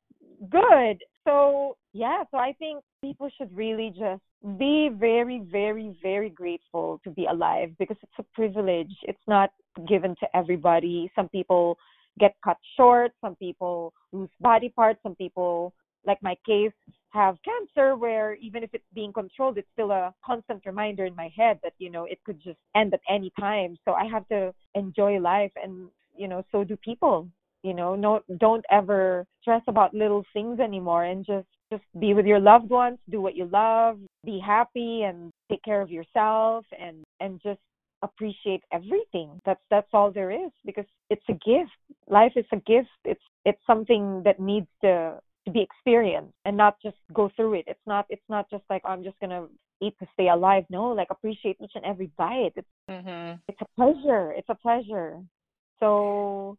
[0.50, 1.02] good.
[1.24, 4.22] So yeah, so I think people should really just
[4.57, 8.93] be very, very, very grateful to be alive because it's a privilege.
[9.03, 9.51] It's not
[9.89, 11.11] given to everybody.
[11.16, 11.76] Some people
[12.18, 15.72] get cut short, some people lose body parts, some people,
[16.07, 16.72] like my case,
[17.11, 21.30] have cancer where even if it's being controlled, it's still a constant reminder in my
[21.36, 23.76] head that, you know, it could just end at any time.
[23.84, 27.28] So I have to enjoy life and, you know, so do people.
[27.62, 32.26] You know, no don't ever stress about little things anymore and just just be with
[32.26, 37.04] your loved ones, do what you love, be happy and take care of yourself and
[37.20, 37.61] and just
[38.02, 39.40] appreciate everything.
[39.44, 41.72] That's that's all there is because it's a gift.
[42.09, 42.88] Life is a gift.
[43.04, 47.64] It's it's something that needs to to be experienced and not just go through it.
[47.66, 49.46] It's not it's not just like I'm just gonna
[49.80, 50.64] eat to stay alive.
[50.70, 52.52] No, like appreciate each and every bite.
[52.56, 53.38] It's mm-hmm.
[53.48, 54.32] it's a pleasure.
[54.32, 55.18] It's a pleasure.
[55.80, 56.56] So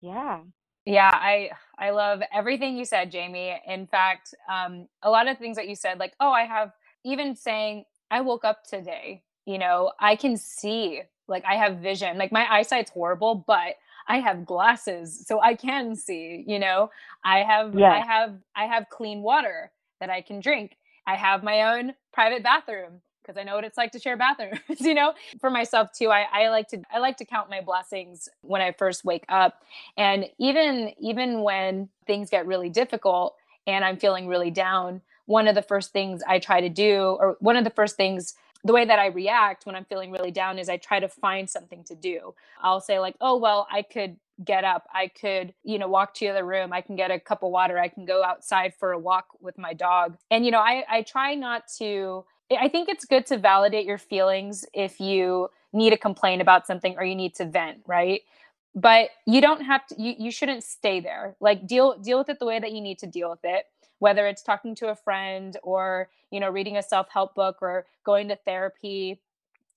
[0.00, 0.40] yeah
[0.86, 3.58] yeah, I I love everything you said, Jaymee.
[3.66, 6.72] In fact, um, a lot of things that you said, like, oh, I have
[7.04, 9.22] even saying I woke up today.
[9.46, 12.18] You know, I can see, like, I have vision.
[12.18, 13.74] Like, my eyesight's horrible, but
[14.08, 16.44] I have glasses, so I can see.
[16.46, 16.90] You know,
[17.24, 17.90] I have yeah.
[17.90, 19.70] I have I have clean water
[20.00, 20.76] that I can drink.
[21.06, 24.58] I have my own private bathroom because I know what it's like to share bathrooms,
[24.80, 25.12] you know?
[25.40, 28.72] For myself too, I, I like to I like to count my blessings when I
[28.72, 29.62] first wake up.
[29.96, 35.54] And even even when things get really difficult and I'm feeling really down, one of
[35.54, 38.84] the first things I try to do, or one of the first things the way
[38.84, 41.94] that I react when I'm feeling really down is I try to find something to
[41.94, 42.34] do.
[42.60, 44.88] I'll say, like, oh, well, I could get up.
[44.92, 46.72] I could, you know, walk to the other room.
[46.72, 47.78] I can get a cup of water.
[47.78, 50.16] I can go outside for a walk with my dog.
[50.30, 53.98] And, you know, I, I try not to, I think it's good to validate your
[53.98, 58.22] feelings if you need to complain about something or you need to vent, right?
[58.74, 61.36] But you don't have to, you, you shouldn't stay there.
[61.40, 63.66] Like deal, deal with it the way that you need to deal with it
[63.98, 68.28] whether it's talking to a friend or you know reading a self-help book or going
[68.28, 69.20] to therapy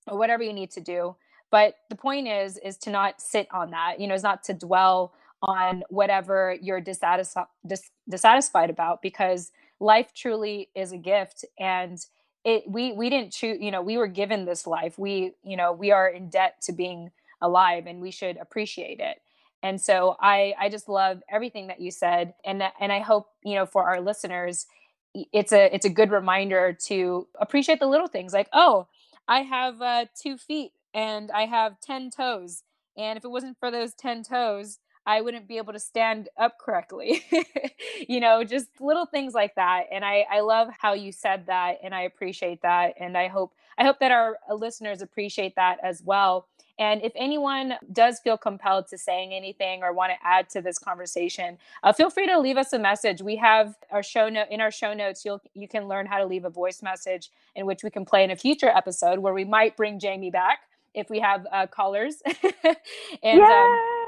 [0.06, 1.14] or whatever you need to do
[1.50, 4.54] but the point is is to not sit on that you know is not to
[4.54, 5.12] dwell
[5.42, 9.50] on whatever you're dissatisfied dis- dissatisfied about because
[9.80, 12.06] life truly is a gift and
[12.44, 15.72] it we we didn't choose you know we were given this life we you know
[15.72, 19.20] we are in debt to being alive and we should appreciate it
[19.62, 23.54] and so I I just love everything that you said and and I hope, you
[23.54, 24.66] know, for our listeners
[25.14, 28.86] it's a it's a good reminder to appreciate the little things like, "Oh,
[29.28, 32.62] I have uh 2 feet and I have 10 toes."
[32.96, 36.58] And if it wasn't for those 10 toes, I wouldn't be able to stand up
[36.58, 37.24] correctly.
[38.08, 39.84] you know, just little things like that.
[39.90, 42.94] And I, I love how you said that and I appreciate that.
[42.98, 46.46] And I hope I hope that our listeners appreciate that as well.
[46.78, 50.78] And if anyone does feel compelled to saying anything or want to add to this
[50.78, 53.22] conversation, uh, feel free to leave us a message.
[53.22, 55.24] We have our show note in our show notes.
[55.24, 58.24] You'll you can learn how to leave a voice message in which we can play
[58.24, 60.60] in a future episode where we might bring Jaymee back
[60.94, 62.22] if we have uh, callers.
[63.22, 64.01] and um,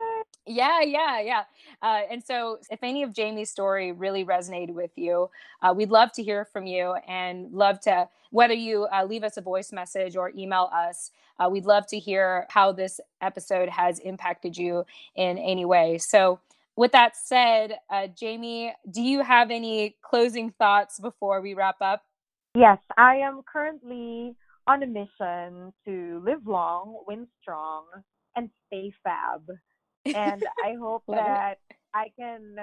[0.47, 1.45] yeah, yeah, yeah.
[1.83, 5.31] Uh, and so, if any of Jaymee's story really resonated with you,
[5.63, 9.37] uh, we'd love to hear from you and love to, whether you uh, leave us
[9.37, 13.99] a voice message or email us, uh, we'd love to hear how this episode has
[14.01, 14.85] impacted you
[15.17, 15.99] in any way.
[15.99, 16.41] So,
[16.77, 22.03] with that said, uh, Jaymee, do you have any closing thoughts before we wrap up?
[22.55, 24.37] Yes, I am currently
[24.67, 27.85] on a mission to live long, win strong,
[28.37, 29.49] and stay fab
[30.07, 31.57] and I hope that
[31.95, 32.57] I can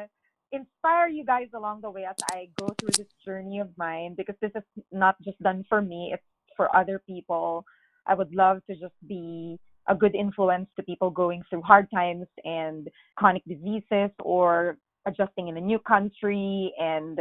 [0.52, 4.36] inspire you guys along the way as I go through this journey of mine because
[4.42, 6.24] this is not just done for me, it's
[6.58, 7.66] for other people.
[8.06, 12.28] I would love to just be a good influence to people going through hard times
[12.44, 14.78] and chronic diseases or
[15.08, 17.20] adjusting in a new country and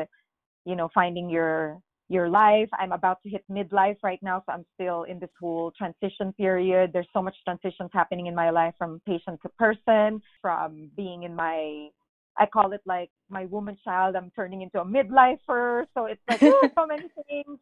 [0.66, 1.78] you know finding your
[2.11, 2.68] your life.
[2.72, 6.90] I'm about to hit midlife right now, so I'm still in this whole transition period.
[6.92, 11.34] There's so much transitions happening in my life from patient to person, from being in
[11.34, 11.88] my
[12.36, 14.16] I call it like my woman child.
[14.16, 15.86] I'm turning into a midlifer.
[15.94, 16.40] So it's like
[16.74, 17.58] so many things.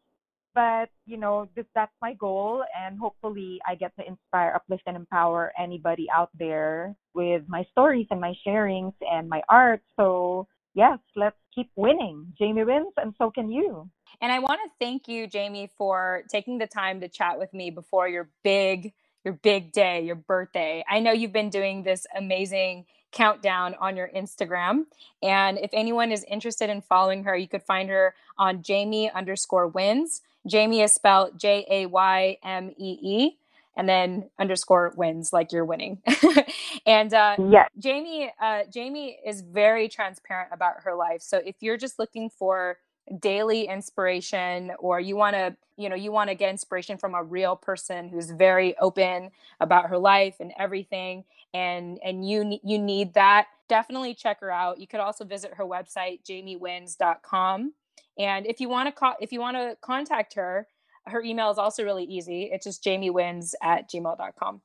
[0.55, 4.95] But you know, this that's my goal and hopefully I get to inspire, uplift and
[4.95, 9.83] empower anybody out there with my stories and my sharings and my art.
[9.95, 12.33] So yes, let's keep winning.
[12.39, 13.89] Jaymee wins and so can you.
[14.21, 17.69] And I want to thank you, Jaymee, for taking the time to chat with me
[17.69, 18.93] before your big,
[19.23, 20.83] your big day, your birthday.
[20.89, 24.85] I know you've been doing this amazing countdown on your Instagram.
[25.23, 29.67] And if anyone is interested in following her, you could find her on Jaymee underscore
[29.67, 30.21] wins.
[30.47, 33.38] Jaymee is spelled J A Y M E E
[33.79, 36.01] and then underscore wins like you're winning.
[36.85, 37.65] and uh, yeah.
[37.79, 41.21] Jaymee, uh, Jaymee is very transparent about her life.
[41.21, 42.77] So if you're just looking for
[43.21, 47.23] daily inspiration or you want to you know you want to get inspiration from a
[47.23, 51.23] real person who's very open about her life and everything
[51.55, 55.65] and and you you need that definitely check her out you could also visit her
[55.65, 57.73] website jaymeewins.com
[58.19, 60.67] and if you want to call if you want to contact her
[61.09, 64.61] her email is also really easy it's just jaymeewins at gmail.com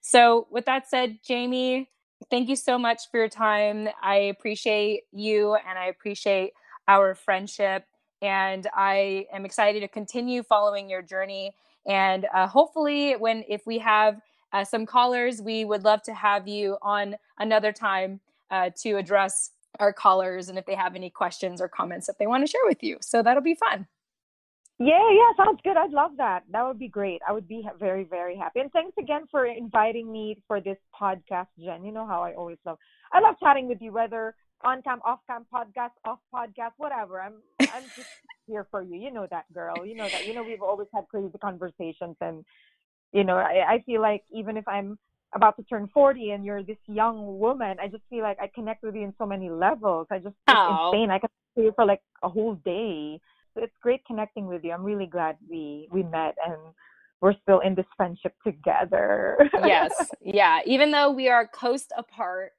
[0.00, 1.86] so with that said jaymee
[2.30, 6.52] thank you so much for your time i appreciate you and i appreciate
[6.88, 7.84] our friendship.
[8.22, 11.54] And I am excited to continue following your journey.
[11.86, 14.20] And uh, hopefully, when if we have
[14.52, 18.20] uh, some callers, we would love to have you on another time
[18.50, 22.26] uh, to address our callers and if they have any questions or comments that they
[22.26, 22.96] want to share with you.
[23.00, 23.88] So that'll be fun.
[24.78, 25.76] Yeah, yeah, sounds good.
[25.76, 26.42] I'd love that.
[26.50, 27.20] That would be great.
[27.26, 28.58] I would be very, very happy.
[28.58, 31.84] And thanks again for inviting me for this podcast, Jen.
[31.84, 32.78] You know how I always love.
[33.12, 37.20] I love chatting with you, whether on cam, off cam, podcast, off podcast, whatever.
[37.20, 38.08] I'm I'm just
[38.48, 38.96] here for you.
[38.96, 39.86] You know that, girl.
[39.86, 40.26] You know that.
[40.26, 42.44] You know we've always had crazy conversations, and
[43.12, 44.98] you know I, I feel like even if I'm
[45.34, 48.82] about to turn 40 and you're this young woman, I just feel like I connect
[48.82, 50.06] with you in so many levels.
[50.10, 50.90] I just it's oh.
[50.92, 51.10] insane.
[51.10, 53.20] I can see you for like a whole day.
[53.56, 54.72] It's great connecting with you.
[54.72, 56.56] I'm really glad we we met and
[57.20, 59.38] we're still in this friendship together.
[59.64, 60.10] yes.
[60.20, 60.60] Yeah.
[60.66, 62.52] Even though we are coast apart,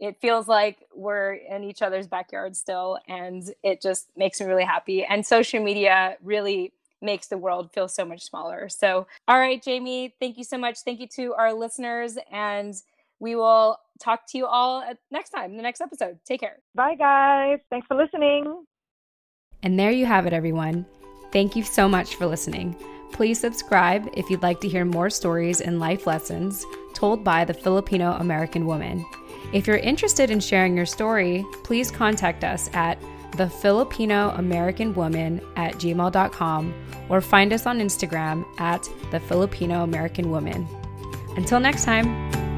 [0.00, 4.64] it feels like we're in each other's backyard still and it just makes me really
[4.64, 9.62] happy and social media really makes the world feel so much smaller so all right
[9.62, 12.74] jaymee thank you so much thank you to our listeners and
[13.20, 16.94] we will talk to you all next time in the next episode take care bye
[16.94, 18.64] guys thanks for listening
[19.64, 20.86] and there you have it everyone
[21.32, 22.76] thank you so much for listening
[23.12, 27.54] please subscribe if you'd like to hear more stories and life lessons told by the
[27.54, 29.04] filipino american woman
[29.54, 32.98] if you're interested in sharing your story, please contact us at
[33.36, 36.74] the Filipino American Woman at gmail.com
[37.08, 40.66] or find us on Instagram at the Filipino American Woman.
[41.36, 42.53] Until next time.